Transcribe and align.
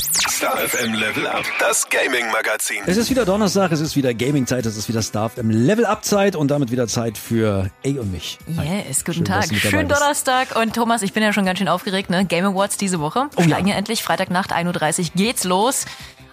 Star 0.00 0.56
FM 0.56 0.94
Level 0.94 1.26
Up, 1.26 1.44
das 1.58 1.86
Gaming 1.90 2.30
Magazin. 2.32 2.82
Es 2.86 2.96
ist 2.96 3.10
wieder 3.10 3.26
Donnerstag, 3.26 3.70
es 3.70 3.80
ist 3.80 3.96
wieder 3.96 4.14
Gaming-Zeit, 4.14 4.64
es 4.64 4.78
ist 4.78 4.88
wieder 4.88 5.02
Star 5.02 5.28
FM 5.28 5.50
Level 5.50 5.84
Up-Zeit 5.84 6.36
und 6.36 6.50
damit 6.50 6.70
wieder 6.70 6.86
Zeit 6.88 7.18
für 7.18 7.70
A 7.84 7.88
und 7.88 8.10
mich. 8.10 8.38
Yes, 8.46 9.04
guten 9.04 9.18
Schön, 9.18 9.24
Tag. 9.26 9.54
Schönen. 9.54 9.88
Donnerstag. 9.88 10.56
Und 10.56 10.74
Thomas, 10.74 11.02
ich 11.02 11.12
bin 11.12 11.22
ja 11.22 11.34
schon 11.34 11.44
ganz 11.44 11.58
schön 11.58 11.68
aufgeregt, 11.68 12.08
ne? 12.08 12.24
Game 12.24 12.46
Awards 12.46 12.78
diese 12.78 12.98
Woche. 12.98 13.28
Oh 13.36 13.40
ja. 13.42 13.48
Steigen 13.48 13.68
ja 13.68 13.74
endlich. 13.74 14.02
Freitagnacht, 14.02 14.54
1.30 14.54 15.00
Uhr 15.00 15.10
geht's 15.16 15.44
los. 15.44 15.84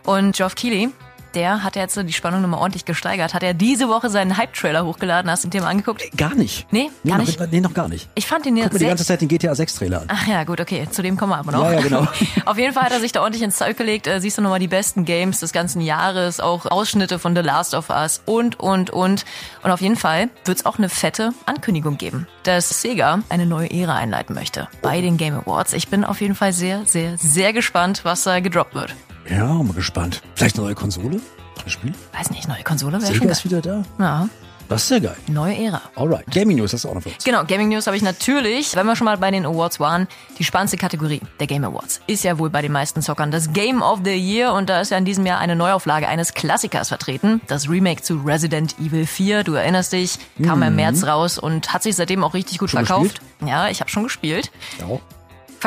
Und 0.06 0.38
Geoff 0.38 0.56
Keighley, 0.56 0.90
der 1.38 1.64
hat 1.64 1.76
ja 1.76 1.84
jetzt 1.84 1.94
so 1.94 2.02
die 2.02 2.14
Spannung 2.14 2.42
nochmal 2.42 2.60
ordentlich 2.60 2.84
gesteigert. 2.84 3.36
Hat 3.36 3.44
er 3.44 3.54
diese 3.54 3.90
Woche 3.90 4.10
seinen 4.10 4.38
Hype-Trailer 4.38 4.84
hochgeladen. 4.86 5.30
Hast 5.30 5.44
du 5.44 5.50
den 5.50 5.62
mal 5.62 5.70
angeguckt? 5.70 6.04
Gar 6.18 6.34
nicht. 6.34 6.66
Nee, 6.72 6.90
gar 7.06 7.20
noch, 7.20 7.28
nicht? 7.28 7.40
Nee, 7.52 7.62
noch 7.62 7.76
gar 7.76 7.88
nicht. 7.88 8.10
Ich 8.16 8.26
fand 8.26 8.48
ihn 8.48 8.56
Guck 8.56 8.74
mir 8.74 8.80
die 8.80 8.86
ganze 8.86 9.06
Zeit 9.06 9.22
den 9.22 9.28
GTA 9.28 9.54
6 9.54 9.76
Trailer 9.76 10.02
an. 10.02 10.08
Ach 10.10 10.28
ja, 10.28 10.44
gut, 10.46 10.60
okay. 10.60 10.88
Zu 10.90 11.04
dem 11.04 11.16
kommen 11.16 11.32
wir 11.32 11.38
aber 11.38 11.52
noch. 11.52 11.64
Ja, 11.64 11.74
ja, 11.74 11.82
genau. 11.82 12.08
Auf 12.46 12.58
jeden 12.58 12.74
Fall 12.74 12.84
hat 12.84 12.92
er 12.92 13.00
sich 13.00 13.12
da 13.12 13.22
ordentlich 13.22 13.44
ins 13.44 13.58
Zeug 13.58 13.78
gelegt. 13.78 14.08
Äh, 14.08 14.20
siehst 14.20 14.40
du 14.40 14.42
nochmal 14.42 14.60
die 14.60 14.68
besten 14.68 15.06
Games 15.06 15.40
des 15.40 15.52
ganzen 15.52 15.82
Jahres, 15.82 16.40
auch 16.40 16.66
Ausschnitte 16.66 17.20
von 17.20 17.36
The 17.36 17.44
Last 17.44 17.76
of 17.76 17.92
Us 17.92 18.22
und, 18.26 18.60
und, 18.60 18.90
und. 18.90 19.24
Und 19.62 19.72
auf 19.72 19.82
jeden 19.82 19.96
Fall 19.96 20.30
wird 20.46 20.58
es 20.58 20.66
auch 20.66 20.80
eine 20.80 20.90
fette 20.90 21.34
Ankündigung 21.46 21.98
geben, 21.98 22.28
dass 22.44 22.82
Sega 22.82 23.20
eine 23.30 23.46
neue 23.46 23.70
Ära 23.70 23.96
einleiten 23.96 24.34
möchte 24.34 24.68
bei 24.82 25.02
den 25.02 25.18
Game 25.18 25.36
Awards. 25.36 25.74
Ich 25.74 25.88
bin 25.88 26.04
auf 26.04 26.20
jeden 26.20 26.34
Fall 26.34 26.52
sehr, 26.52 26.86
sehr, 26.88 27.16
sehr 27.18 27.54
gespannt, 27.54 28.02
was 28.04 28.24
da 28.24 28.40
gedroppt 28.40 28.74
wird. 28.74 28.96
Ja, 29.30 29.46
mal 29.46 29.74
gespannt. 29.74 30.22
Vielleicht 30.36 30.56
eine 30.58 30.66
neue 30.68 30.76
Konsole? 30.76 31.20
Neues 31.60 31.72
Spiel? 31.74 31.94
Weiß 32.14 32.30
nicht, 32.32 32.48
neue 32.48 32.64
Konsole 32.64 32.94
wäre 32.94 33.02
schon 33.06 33.14
Sega 33.14 33.26
geil. 33.26 33.32
ist 33.32 33.46
wieder 33.46 33.62
da. 33.62 33.84
Ja, 34.00 34.30
Das 34.70 34.84
ist 34.84 34.90
ja 34.92 35.00
geil. 35.00 35.18
neue 35.28 35.58
Ära. 35.58 35.82
Alright. 35.96 36.26
Gaming 36.32 36.58
News 36.58 36.72
hast 36.74 36.84
du 36.86 36.90
auch 36.90 36.94
noch 36.94 37.02
für 37.02 37.10
uns. 37.10 37.24
Genau, 37.24 37.44
Gaming 37.46 37.70
News 37.70 37.88
habe 37.88 37.98
ich 37.98 38.04
natürlich, 38.04 38.76
wenn 38.76 38.86
wir 38.86 38.96
schon 38.96 39.06
mal 39.06 39.18
bei 39.18 39.32
den 39.32 39.46
Awards 39.46 39.80
waren, 39.80 40.08
die 40.38 40.44
spannendste 40.44 40.78
Kategorie 40.78 41.22
der 41.40 41.48
Game 41.48 41.64
Awards 41.64 42.00
ist 42.08 42.24
ja 42.24 42.38
wohl 42.38 42.50
bei 42.50 42.62
den 42.62 42.72
meisten 42.72 43.02
Zockern 43.02 43.32
das 43.32 43.52
Game 43.54 43.82
of 43.82 44.00
the 44.06 44.12
Year 44.14 44.54
und 44.54 44.70
da 44.70 44.80
ist 44.82 44.92
ja 44.92 44.98
in 44.98 45.06
diesem 45.06 45.26
Jahr 45.26 45.40
eine 45.40 45.56
Neuauflage 45.56 46.08
eines 46.08 46.34
Klassikers 46.34 46.90
vertreten, 46.90 47.42
das 47.48 47.70
Remake 47.70 48.04
zu 48.04 48.22
Resident 48.26 48.76
Evil 48.80 49.06
4. 49.08 49.44
Du 49.44 49.54
erinnerst 49.54 49.94
dich, 49.94 50.20
kam 50.44 50.62
im 50.64 50.76
März 50.76 51.04
raus 51.06 51.38
und 51.40 51.74
hat 51.74 51.84
sich 51.84 51.96
seitdem 51.96 52.24
auch 52.24 52.34
richtig 52.34 52.60
gut 52.60 52.68
Mhm. 52.74 52.78
Schon 52.78 52.86
verkauft. 52.86 53.22
Ja, 53.46 53.70
ich 53.70 53.80
habe 53.82 53.90
schon 53.90 54.04
gespielt. 54.04 54.52
Ja. 54.80 55.00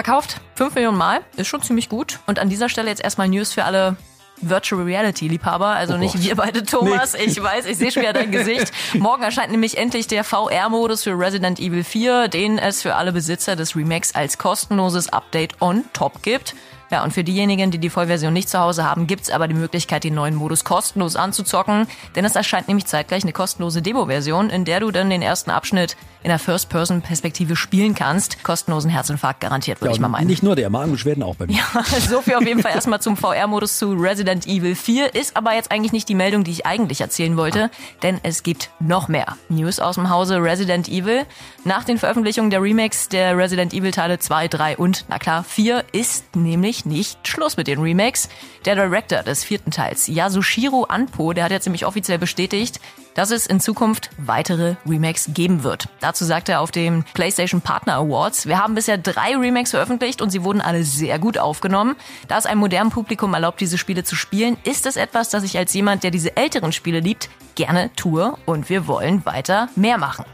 Verkauft 0.02 0.40
5 0.54 0.76
Millionen 0.76 0.96
Mal, 0.96 1.20
ist 1.36 1.48
schon 1.48 1.60
ziemlich 1.60 1.90
gut. 1.90 2.20
Und 2.26 2.38
an 2.38 2.48
dieser 2.48 2.70
Stelle 2.70 2.88
jetzt 2.88 3.04
erstmal 3.04 3.28
News 3.28 3.52
für 3.52 3.64
alle 3.64 3.96
Virtual 4.40 4.82
Reality 4.82 5.28
Liebhaber, 5.28 5.66
also 5.66 5.92
Oh 5.92 5.98
nicht 5.98 6.14
Gott. 6.14 6.22
wir 6.22 6.36
beide, 6.36 6.62
Thomas. 6.62 7.12
Nee. 7.12 7.24
Ich 7.26 7.42
weiß, 7.42 7.66
ich 7.66 7.76
sehe 7.76 7.92
schon 7.92 8.00
wieder 8.00 8.14
dein 8.14 8.30
Gesicht. 8.32 8.72
Morgen 8.94 9.22
erscheint 9.22 9.50
nämlich 9.50 9.76
endlich 9.76 10.06
der 10.06 10.24
VR-Modus 10.24 11.02
für 11.02 11.10
Resident 11.18 11.60
Evil 11.60 11.84
4, 11.84 12.28
den 12.28 12.56
es 12.56 12.80
für 12.80 12.94
alle 12.94 13.12
Besitzer 13.12 13.56
des 13.56 13.76
Remakes 13.76 14.14
als 14.14 14.38
kostenloses 14.38 15.12
Update 15.12 15.60
on 15.60 15.84
top 15.92 16.22
gibt. 16.22 16.54
Ja, 16.90 17.04
und 17.04 17.12
für 17.12 17.22
diejenigen, 17.22 17.70
die 17.70 17.78
die 17.78 17.90
Vollversion 17.90 18.32
nicht 18.32 18.48
zu 18.48 18.58
Hause 18.58 18.84
haben, 18.84 19.06
gibt's 19.06 19.30
aber 19.30 19.46
die 19.46 19.54
Möglichkeit, 19.54 20.02
den 20.02 20.14
neuen 20.14 20.34
Modus 20.34 20.64
kostenlos 20.64 21.14
anzuzocken, 21.14 21.86
denn 22.16 22.24
es 22.24 22.34
erscheint 22.34 22.66
nämlich 22.66 22.86
zeitgleich 22.86 23.22
eine 23.22 23.32
kostenlose 23.32 23.80
Demo-Version, 23.80 24.50
in 24.50 24.64
der 24.64 24.80
du 24.80 24.90
dann 24.90 25.08
den 25.08 25.22
ersten 25.22 25.50
Abschnitt 25.50 25.96
in 26.22 26.28
der 26.28 26.38
First-Person-Perspektive 26.38 27.56
spielen 27.56 27.94
kannst. 27.94 28.42
Kostenlosen 28.44 28.90
Herzinfarkt 28.90 29.40
garantiert, 29.40 29.80
würde 29.80 29.90
Ja, 29.90 29.94
ich 29.94 30.00
mal 30.00 30.08
meinen. 30.08 30.26
nicht 30.26 30.42
nur 30.42 30.56
der, 30.56 30.70
Magenbeschwerden 30.70 31.22
auch 31.22 31.36
bei 31.36 31.46
mir. 31.46 31.60
So 32.08 32.20
viel 32.20 32.34
auf 32.34 32.46
jeden 32.46 32.60
Fall 32.62 32.72
erstmal 32.72 33.00
zum 33.00 33.16
VR-Modus 33.16 33.78
zu 33.78 33.92
Resident 33.92 34.46
Evil 34.46 34.74
4. 34.74 35.14
Ist 35.14 35.36
aber 35.36 35.54
jetzt 35.54 35.70
eigentlich 35.70 35.92
nicht 35.92 36.08
die 36.08 36.14
Meldung, 36.14 36.44
die 36.44 36.50
ich 36.50 36.66
eigentlich 36.66 37.00
erzählen 37.00 37.36
wollte, 37.36 37.70
denn 38.02 38.20
es 38.22 38.42
gibt 38.42 38.70
noch 38.80 39.08
mehr 39.08 39.36
News 39.48 39.80
aus 39.80 39.94
dem 39.96 40.10
Hause 40.10 40.42
Resident 40.42 40.88
Evil. 40.88 41.24
Nach 41.64 41.84
den 41.84 41.98
Veröffentlichungen 41.98 42.50
der 42.50 42.62
Remakes 42.62 43.08
der 43.08 43.36
Resident 43.36 43.72
Evil 43.74 43.90
Teile 43.90 44.18
2, 44.18 44.48
3 44.48 44.76
und, 44.76 45.04
na 45.08 45.18
klar, 45.18 45.44
4 45.44 45.84
ist 45.92 46.36
nämlich 46.36 46.84
nicht 46.86 47.26
Schluss 47.28 47.56
mit 47.56 47.66
den 47.66 47.80
Remakes. 47.80 48.28
Der 48.64 48.74
Director 48.74 49.22
des 49.22 49.42
vierten 49.44 49.70
Teils, 49.70 50.06
Yasushiro 50.06 50.84
Anpo, 50.84 51.32
der 51.32 51.44
hat 51.44 51.50
jetzt 51.50 51.66
nämlich 51.66 51.86
offiziell 51.86 52.18
bestätigt, 52.18 52.80
dass 53.14 53.30
es 53.30 53.46
in 53.46 53.60
Zukunft 53.60 54.10
weitere 54.18 54.76
Remakes 54.86 55.30
geben 55.34 55.62
wird. 55.62 55.88
Dazu 56.00 56.24
sagte 56.24 56.52
er 56.52 56.60
auf 56.60 56.70
dem 56.70 57.04
PlayStation 57.14 57.60
Partner 57.60 57.94
Awards, 57.94 58.46
wir 58.46 58.58
haben 58.58 58.74
bisher 58.74 58.98
drei 58.98 59.36
Remakes 59.36 59.70
veröffentlicht 59.70 60.22
und 60.22 60.30
sie 60.30 60.44
wurden 60.44 60.60
alle 60.60 60.84
sehr 60.84 61.18
gut 61.18 61.38
aufgenommen. 61.38 61.96
Da 62.28 62.38
es 62.38 62.46
einem 62.46 62.60
modernen 62.60 62.90
Publikum 62.90 63.34
erlaubt, 63.34 63.60
diese 63.60 63.78
Spiele 63.78 64.04
zu 64.04 64.16
spielen, 64.16 64.56
ist 64.64 64.86
es 64.86 64.96
etwas, 64.96 65.30
das 65.30 65.44
ich 65.44 65.58
als 65.58 65.72
jemand, 65.74 66.02
der 66.02 66.10
diese 66.10 66.36
älteren 66.36 66.72
Spiele 66.72 67.00
liebt, 67.00 67.28
gerne 67.54 67.90
tue 67.96 68.34
und 68.46 68.68
wir 68.68 68.86
wollen 68.86 69.24
weiter 69.26 69.68
mehr 69.76 69.98
machen. 69.98 70.24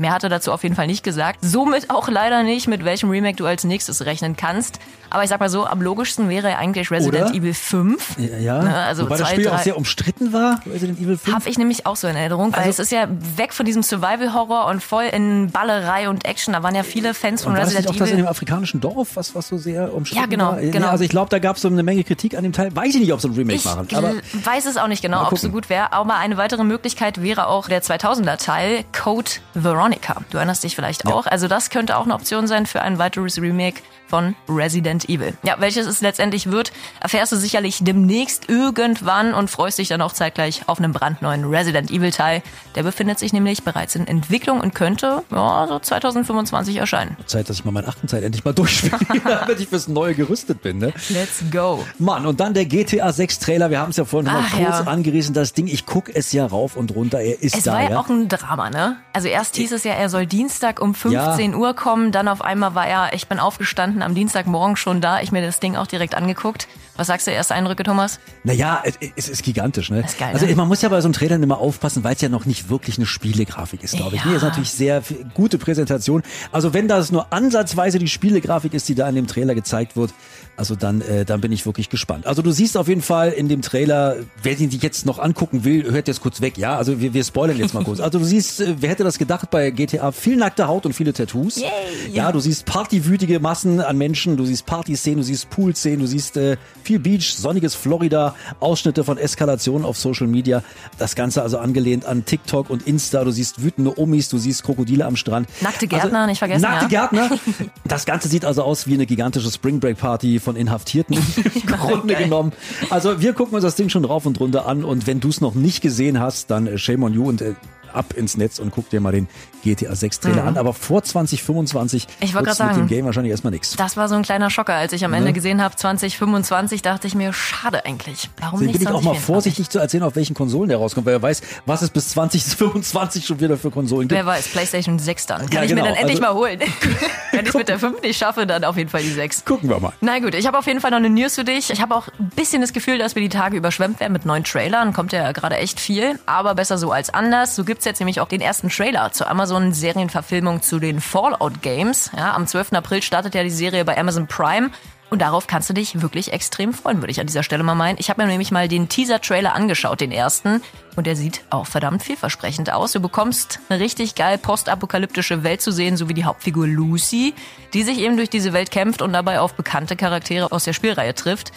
Mehr 0.00 0.12
hat 0.12 0.22
er 0.22 0.30
dazu 0.30 0.50
auf 0.50 0.62
jeden 0.62 0.76
Fall 0.76 0.86
nicht 0.86 1.04
gesagt. 1.04 1.40
Somit 1.42 1.90
auch 1.90 2.08
leider 2.08 2.42
nicht, 2.42 2.68
mit 2.68 2.86
welchem 2.86 3.10
Remake 3.10 3.36
du 3.36 3.44
als 3.44 3.64
nächstes 3.64 4.06
rechnen 4.06 4.34
kannst. 4.34 4.80
Aber 5.10 5.22
ich 5.24 5.28
sag 5.28 5.40
mal 5.40 5.48
so, 5.48 5.66
am 5.66 5.82
logischsten 5.82 6.28
wäre 6.28 6.56
eigentlich 6.56 6.90
Resident 6.90 7.24
Oder? 7.26 7.34
Evil 7.34 7.52
5. 7.54 8.16
Ja, 8.18 8.38
ja. 8.38 8.62
Ne, 8.62 8.74
also 8.76 9.02
Wobei 9.04 9.16
das 9.18 9.26
zwei, 9.28 9.34
Spiel 9.34 9.48
auch 9.48 9.54
drei- 9.56 9.62
sehr 9.62 9.76
umstritten 9.76 10.32
war, 10.32 10.60
Resident 10.72 10.98
Evil 11.00 11.18
5. 11.18 11.34
Habe 11.36 11.48
ich 11.48 11.58
nämlich 11.58 11.86
auch 11.86 11.96
so 11.96 12.06
in 12.08 12.16
Erinnerung, 12.16 12.52
weil 12.52 12.60
Also- 12.60 12.70
es 12.70 12.78
ist 12.78 12.92
ja 12.92 13.06
weg 13.36 13.52
von 13.52 13.66
diesem 13.66 13.82
Survival-Horror 13.82 14.66
und 14.66 14.82
voll 14.82 15.04
in 15.04 15.50
Ballerei 15.50 16.08
und 16.08 16.24
Action. 16.24 16.54
Da 16.54 16.62
waren 16.62 16.74
ja 16.74 16.82
viele 16.82 17.12
Fans 17.14 17.42
von 17.42 17.52
Und 17.52 17.58
war 17.58 17.64
das 17.64 17.70
nicht 17.74 17.78
Resident 17.80 17.96
auch 17.96 17.98
das 17.98 18.08
in 18.10 18.14
Evil. 18.14 18.24
dem 18.24 18.30
afrikanischen 18.30 18.80
Dorf, 18.80 19.08
was, 19.16 19.34
was 19.34 19.48
so 19.48 19.58
sehr 19.58 19.92
umstritten 19.92 20.22
Ja, 20.22 20.26
genau, 20.28 20.52
war? 20.52 20.60
Genau. 20.60 20.88
Also 20.88 21.04
ich 21.04 21.10
glaube, 21.10 21.28
da 21.30 21.38
gab 21.38 21.56
es 21.56 21.62
so 21.62 21.68
eine 21.68 21.82
Menge 21.82 22.04
Kritik 22.04 22.36
an 22.36 22.42
dem 22.42 22.52
Teil. 22.52 22.74
Weiß 22.74 22.94
ich 22.94 23.00
nicht, 23.00 23.12
ob 23.12 23.20
sie 23.20 23.28
ein 23.28 23.34
Remake 23.34 23.56
Ich 23.58 23.64
machen. 23.64 23.88
Gl- 23.88 24.20
weiß 24.44 24.66
es 24.66 24.76
auch 24.76 24.86
nicht 24.88 25.02
genau, 25.02 25.26
ob 25.26 25.32
es 25.32 25.40
so 25.40 25.50
gut 25.50 25.68
wäre. 25.68 25.92
Aber 25.92 26.16
eine 26.16 26.36
weitere 26.36 26.64
Möglichkeit 26.64 27.22
wäre 27.22 27.46
auch 27.48 27.68
der 27.68 27.82
2000er 27.82 28.36
Teil 28.36 28.84
Code 28.96 29.30
Veronica. 29.54 30.16
Du 30.30 30.36
erinnerst 30.38 30.62
dich 30.64 30.76
vielleicht 30.76 31.06
auch. 31.06 31.26
Also 31.26 31.48
das 31.48 31.70
könnte 31.70 31.96
auch 31.96 32.04
eine 32.04 32.14
Option 32.14 32.46
sein 32.46 32.66
für 32.66 32.82
ein 32.82 32.98
weiteres 32.98 33.40
Remake 33.40 33.80
von 34.10 34.34
Resident 34.48 35.08
Evil. 35.08 35.34
Ja, 35.44 35.56
welches 35.58 35.86
es 35.86 36.00
letztendlich 36.00 36.50
wird, 36.50 36.72
erfährst 37.00 37.32
du 37.32 37.36
sicherlich 37.36 37.78
demnächst 37.82 38.48
irgendwann 38.48 39.32
und 39.32 39.50
freust 39.50 39.78
dich 39.78 39.88
dann 39.88 40.02
auch 40.02 40.12
zeitgleich 40.12 40.62
auf 40.66 40.78
einen 40.78 40.92
brandneuen 40.92 41.44
Resident 41.44 41.90
Evil 41.90 42.10
Teil. 42.10 42.42
Der 42.74 42.82
befindet 42.82 43.18
sich 43.18 43.32
nämlich 43.32 43.62
bereits 43.62 43.94
in 43.94 44.06
Entwicklung 44.06 44.60
und 44.60 44.74
könnte 44.74 45.22
ja, 45.30 45.66
so 45.68 45.78
2025 45.78 46.76
erscheinen. 46.76 47.16
Zeit, 47.26 47.48
dass 47.48 47.56
ich 47.56 47.64
mal 47.64 47.70
meinen 47.70 47.88
achten 47.88 48.08
Teil 48.08 48.24
endlich 48.24 48.44
mal 48.44 48.52
durchspiele, 48.52 48.98
damit 49.24 49.60
ich 49.60 49.68
fürs 49.68 49.88
Neue 49.88 50.14
gerüstet 50.14 50.60
bin. 50.60 50.78
Ne? 50.78 50.92
Let's 51.08 51.42
go. 51.50 51.84
Mann, 51.98 52.26
und 52.26 52.40
dann 52.40 52.52
der 52.52 52.66
GTA 52.66 53.12
6 53.12 53.38
Trailer. 53.38 53.70
Wir 53.70 53.80
haben 53.80 53.90
es 53.90 53.96
ja 53.96 54.04
vorhin 54.04 54.28
schon 54.28 54.40
mal 54.40 54.46
Ach, 54.46 54.56
kurz 54.56 54.86
ja. 54.86 54.92
angerissen. 54.92 55.34
Das 55.34 55.52
Ding, 55.52 55.68
ich 55.68 55.86
gucke 55.86 56.12
es 56.14 56.32
ja 56.32 56.46
rauf 56.46 56.76
und 56.76 56.94
runter. 56.94 57.20
Er 57.20 57.40
ist 57.40 57.56
Es 57.56 57.64
da, 57.64 57.74
war 57.74 57.82
ja 57.82 57.90
ja. 57.90 58.00
auch 58.00 58.08
ein 58.08 58.28
Drama, 58.28 58.70
ne? 58.70 58.96
Also 59.12 59.28
erst 59.28 59.56
hieß 59.56 59.72
es 59.72 59.84
ja, 59.84 59.92
er 59.92 60.08
soll 60.08 60.26
Dienstag 60.26 60.80
um 60.80 60.94
15 60.94 61.54
Uhr 61.54 61.74
kommen, 61.74 62.12
dann 62.12 62.28
auf 62.28 62.42
einmal 62.42 62.74
war 62.74 62.86
er, 62.86 63.12
ich 63.12 63.28
bin 63.28 63.38
aufgestanden, 63.38 63.99
am 64.02 64.14
Dienstagmorgen 64.14 64.76
schon 64.76 65.00
da, 65.00 65.20
ich 65.20 65.32
mir 65.32 65.42
das 65.42 65.60
Ding 65.60 65.76
auch 65.76 65.86
direkt 65.86 66.14
angeguckt. 66.14 66.68
Was 66.96 67.06
sagst 67.06 67.26
du, 67.26 67.30
erste 67.30 67.54
Eindrücke, 67.54 67.82
Thomas? 67.82 68.20
Naja, 68.44 68.82
es, 68.84 68.98
es 69.16 69.28
ist 69.28 69.42
gigantisch, 69.42 69.90
ne? 69.90 70.00
Ist 70.00 70.18
geil, 70.18 70.34
also 70.34 70.44
ne? 70.44 70.54
man 70.54 70.68
muss 70.68 70.82
ja 70.82 70.88
bei 70.90 71.00
so 71.00 71.06
einem 71.06 71.14
Trailer 71.14 71.36
immer 71.36 71.58
aufpassen, 71.58 72.04
weil 72.04 72.14
es 72.14 72.20
ja 72.20 72.28
noch 72.28 72.44
nicht 72.44 72.68
wirklich 72.68 72.98
eine 72.98 73.06
Spielegrafik 73.06 73.82
ist, 73.82 73.96
glaube 73.96 74.16
ich. 74.16 74.24
Ja. 74.24 74.30
Nee, 74.30 74.36
ist 74.36 74.42
natürlich 74.42 74.70
sehr 74.70 75.02
gute 75.32 75.56
Präsentation. 75.56 76.22
Also 76.52 76.74
wenn 76.74 76.88
das 76.88 77.10
nur 77.10 77.32
ansatzweise 77.32 77.98
die 77.98 78.08
Spielegrafik 78.08 78.74
ist, 78.74 78.88
die 78.88 78.94
da 78.94 79.08
in 79.08 79.14
dem 79.14 79.26
Trailer 79.26 79.54
gezeigt 79.54 79.96
wird, 79.96 80.12
also 80.56 80.76
dann, 80.76 81.00
äh, 81.00 81.24
dann 81.24 81.40
bin 81.40 81.52
ich 81.52 81.64
wirklich 81.64 81.88
gespannt. 81.88 82.26
Also 82.26 82.42
du 82.42 82.50
siehst 82.50 82.76
auf 82.76 82.86
jeden 82.86 83.00
Fall 83.00 83.30
in 83.30 83.48
dem 83.48 83.62
Trailer, 83.62 84.16
wer 84.42 84.54
den 84.54 84.70
sich 84.70 84.82
jetzt 84.82 85.06
noch 85.06 85.18
angucken 85.18 85.64
will, 85.64 85.90
hört 85.90 86.06
jetzt 86.06 86.20
kurz 86.20 86.42
weg, 86.42 86.58
ja? 86.58 86.76
Also 86.76 87.00
wir, 87.00 87.14
wir 87.14 87.24
spoilern 87.24 87.56
jetzt 87.56 87.72
mal 87.72 87.82
kurz. 87.84 87.98
Also 87.98 88.18
du 88.18 88.26
siehst, 88.26 88.60
äh, 88.60 88.74
wer 88.78 88.90
hätte 88.90 89.04
das 89.04 89.16
gedacht 89.18 89.50
bei 89.50 89.70
GTA? 89.70 90.12
Viel 90.12 90.36
nackte 90.36 90.68
Haut 90.68 90.84
und 90.84 90.92
viele 90.92 91.14
Tattoos. 91.14 91.56
Yay. 91.56 91.70
Ja, 92.12 92.30
du 92.30 92.40
siehst 92.40 92.66
partywütige 92.66 93.40
Massen 93.40 93.80
an 93.90 93.98
Menschen, 93.98 94.36
du 94.36 94.44
siehst 94.46 94.64
Partyszenen, 94.66 95.18
du 95.18 95.24
siehst 95.24 95.50
Poolszenen, 95.50 95.98
du 95.98 96.06
siehst 96.06 96.36
äh, 96.36 96.56
viel 96.84 97.00
Beach, 97.00 97.34
sonniges 97.34 97.74
Florida, 97.74 98.36
Ausschnitte 98.60 99.02
von 99.02 99.18
Eskalationen 99.18 99.84
auf 99.84 99.98
Social 99.98 100.28
Media. 100.28 100.62
Das 100.96 101.16
Ganze 101.16 101.42
also 101.42 101.58
angelehnt 101.58 102.06
an 102.06 102.24
TikTok 102.24 102.70
und 102.70 102.86
Insta. 102.86 103.24
Du 103.24 103.32
siehst 103.32 103.62
wütende 103.62 103.98
Omis, 103.98 104.28
du 104.28 104.38
siehst 104.38 104.62
Krokodile 104.62 105.04
am 105.04 105.16
Strand. 105.16 105.48
Nackte 105.60 105.88
Gärtner, 105.88 106.26
nicht 106.28 106.38
vergessen, 106.38 106.62
Nackte 106.62 106.94
ja. 106.94 107.08
Gärtner. 107.08 107.30
Das 107.84 108.06
Ganze 108.06 108.28
sieht 108.28 108.44
also 108.44 108.62
aus 108.62 108.86
wie 108.86 108.94
eine 108.94 109.06
gigantische 109.06 109.50
Spring 109.50 109.80
Break 109.80 109.98
Party 109.98 110.38
von 110.38 110.54
Inhaftierten 110.54 111.16
im 111.54 111.66
Grunde 111.66 112.14
Geil. 112.14 112.24
genommen. 112.24 112.52
Also 112.88 113.20
wir 113.20 113.32
gucken 113.32 113.54
uns 113.54 113.64
das 113.64 113.74
Ding 113.74 113.88
schon 113.88 114.04
rauf 114.04 114.26
und 114.26 114.38
runter 114.38 114.66
an 114.66 114.84
und 114.84 115.08
wenn 115.08 115.18
du 115.18 115.28
es 115.28 115.40
noch 115.40 115.54
nicht 115.54 115.80
gesehen 115.80 116.20
hast, 116.20 116.50
dann 116.50 116.68
äh, 116.68 116.78
shame 116.78 117.02
on 117.02 117.14
you 117.14 117.28
und 117.28 117.42
äh, 117.42 117.54
ab 117.94 118.14
ins 118.14 118.36
Netz 118.36 118.58
und 118.58 118.70
guck 118.72 118.88
dir 118.90 119.00
mal 119.00 119.12
den 119.12 119.28
GTA 119.62 119.94
6 119.94 120.20
Trailer 120.20 120.44
an. 120.44 120.56
Aber 120.56 120.72
vor 120.74 121.02
2025 121.02 122.06
Mhm. 122.06 122.12
Ich 122.20 122.34
wird's 122.34 122.58
mit 122.58 122.76
dem. 122.76 122.86
Game 122.88 123.04
wahrscheinlich 123.06 123.30
erstmal 123.30 123.50
nichts. 123.52 123.76
Das 123.76 123.96
war 123.96 124.08
so 124.08 124.14
ein 124.14 124.22
kleiner 124.22 124.50
Schocker, 124.50 124.74
als 124.74 124.92
ich 124.92 125.04
am 125.04 125.10
Ne? 125.10 125.18
Ende 125.18 125.32
gesehen 125.32 125.62
habe, 125.62 125.76
2025, 125.76 126.82
dachte 126.82 127.06
ich 127.06 127.14
mir, 127.14 127.32
schade 127.32 127.84
eigentlich. 127.84 128.30
Warum 128.40 128.60
Deswegen 128.60 128.72
nicht 128.72 128.78
bin 128.78 128.82
ich 128.82 128.88
auch 128.88 129.02
mal 129.02 129.12
2024? 129.14 129.24
vorsichtig 129.26 129.70
zu 129.70 129.78
erzählen, 129.78 130.02
auf 130.04 130.16
welchen 130.16 130.34
Konsolen 130.34 130.68
der 130.68 130.78
rauskommt, 130.78 131.06
weil 131.06 131.14
er 131.14 131.22
weiß, 131.22 131.42
was 131.66 131.82
es 131.82 131.90
bis 131.90 132.08
2025 132.10 133.26
schon 133.26 133.40
wieder 133.40 133.56
für 133.56 133.70
Konsolen 133.70 134.08
gibt. 134.08 134.18
Wer 134.18 134.26
weiß, 134.26 134.48
PlayStation 134.48 134.98
6 134.98 135.26
dann. 135.26 135.40
Kann 135.42 135.50
Ja, 135.52 135.62
ich 135.62 135.68
genau, 135.70 135.82
mir 135.82 135.88
dann 135.88 135.96
endlich 135.96 136.22
also- 136.22 136.34
mal 136.34 136.38
holen. 136.40 136.60
Wenn 137.32 137.42
ich 137.42 137.48
es 137.48 137.54
mit 137.54 137.68
der 137.68 137.78
5 137.78 138.02
nicht 138.02 138.18
schaffe, 138.18 138.46
dann 138.46 138.64
auf 138.64 138.76
jeden 138.76 138.90
Fall 138.90 139.02
die 139.02 139.10
6. 139.12 139.44
Gucken 139.44 139.68
wir 139.70 139.78
mal. 139.78 139.92
Na 140.00 140.18
gut, 140.18 140.34
ich 140.34 140.46
habe 140.46 140.58
auf 140.58 140.66
jeden 140.66 140.80
Fall 140.80 140.90
noch 140.90 140.96
eine 140.98 141.10
News 141.10 141.36
für 141.36 141.44
dich. 141.44 141.70
Ich 141.70 141.80
habe 141.80 141.94
auch 141.94 142.08
ein 142.18 142.30
bisschen 142.34 142.60
das 142.60 142.72
Gefühl, 142.72 142.98
dass 142.98 143.14
wir 143.14 143.22
die 143.22 143.28
Tage 143.28 143.56
überschwemmt 143.56 144.00
werden 144.00 144.12
mit 144.12 144.26
neuen 144.26 144.44
Trailern. 144.44 144.92
Kommt 144.92 145.12
ja 145.12 145.30
gerade 145.32 145.56
echt 145.56 145.78
viel, 145.80 146.18
aber 146.26 146.54
besser 146.54 146.76
so 146.78 146.90
als 146.92 147.12
anders. 147.14 147.54
So 147.54 147.64
gibt's 147.80 147.86
jetzt 147.86 148.00
nämlich 148.00 148.20
auch 148.20 148.28
den 148.28 148.42
ersten 148.42 148.68
Trailer 148.68 149.10
zur 149.10 149.30
Amazon-Serienverfilmung 149.30 150.60
zu 150.60 150.80
den 150.80 151.00
Fallout 151.00 151.62
Games. 151.62 152.10
Ja, 152.14 152.34
am 152.34 152.46
12. 152.46 152.74
April 152.74 153.00
startet 153.00 153.34
ja 153.34 153.42
die 153.42 153.48
Serie 153.48 153.86
bei 153.86 153.96
Amazon 153.96 154.26
Prime. 154.26 154.68
Und 155.08 155.22
darauf 155.22 155.46
kannst 155.46 155.70
du 155.70 155.72
dich 155.72 156.02
wirklich 156.02 156.30
extrem 156.34 156.74
freuen, 156.74 157.00
würde 157.00 157.10
ich 157.10 157.20
an 157.20 157.26
dieser 157.26 157.42
Stelle 157.42 157.62
mal 157.62 157.74
meinen. 157.74 157.96
Ich 157.98 158.10
habe 158.10 158.20
mir 158.20 158.28
nämlich 158.28 158.50
mal 158.50 158.68
den 158.68 158.90
Teaser-Trailer 158.90 159.54
angeschaut, 159.54 160.02
den 160.02 160.12
ersten. 160.12 160.60
Und 160.94 161.06
der 161.06 161.16
sieht 161.16 161.40
auch 161.48 161.66
verdammt 161.66 162.02
vielversprechend 162.02 162.70
aus. 162.70 162.92
Du 162.92 163.00
bekommst 163.00 163.60
eine 163.70 163.80
richtig 163.80 164.14
geil 164.14 164.36
postapokalyptische 164.36 165.42
Welt 165.42 165.62
zu 165.62 165.72
sehen, 165.72 165.96
so 165.96 166.10
wie 166.10 166.14
die 166.14 166.26
Hauptfigur 166.26 166.66
Lucy, 166.66 167.32
die 167.72 167.82
sich 167.82 167.98
eben 168.00 168.18
durch 168.18 168.28
diese 168.28 168.52
Welt 168.52 168.70
kämpft 168.70 169.00
und 169.00 169.14
dabei 169.14 169.40
auf 169.40 169.54
bekannte 169.54 169.96
Charaktere 169.96 170.52
aus 170.52 170.64
der 170.64 170.74
Spielreihe 170.74 171.14
trifft. 171.14 171.50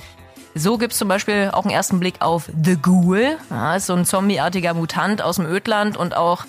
So 0.55 0.77
gibt's 0.77 0.97
zum 0.97 1.07
Beispiel 1.07 1.50
auch 1.51 1.63
einen 1.63 1.73
ersten 1.73 2.00
Blick 2.00 2.15
auf 2.19 2.50
The 2.63 2.77
Ghoul. 2.79 3.38
Ja, 3.50 3.75
ist 3.75 3.88
so 3.88 3.94
ein 3.94 4.05
zombieartiger 4.05 4.73
Mutant 4.73 5.21
aus 5.21 5.38
dem 5.38 5.45
Ödland 5.45 5.97
und 5.97 6.15
auch 6.15 6.45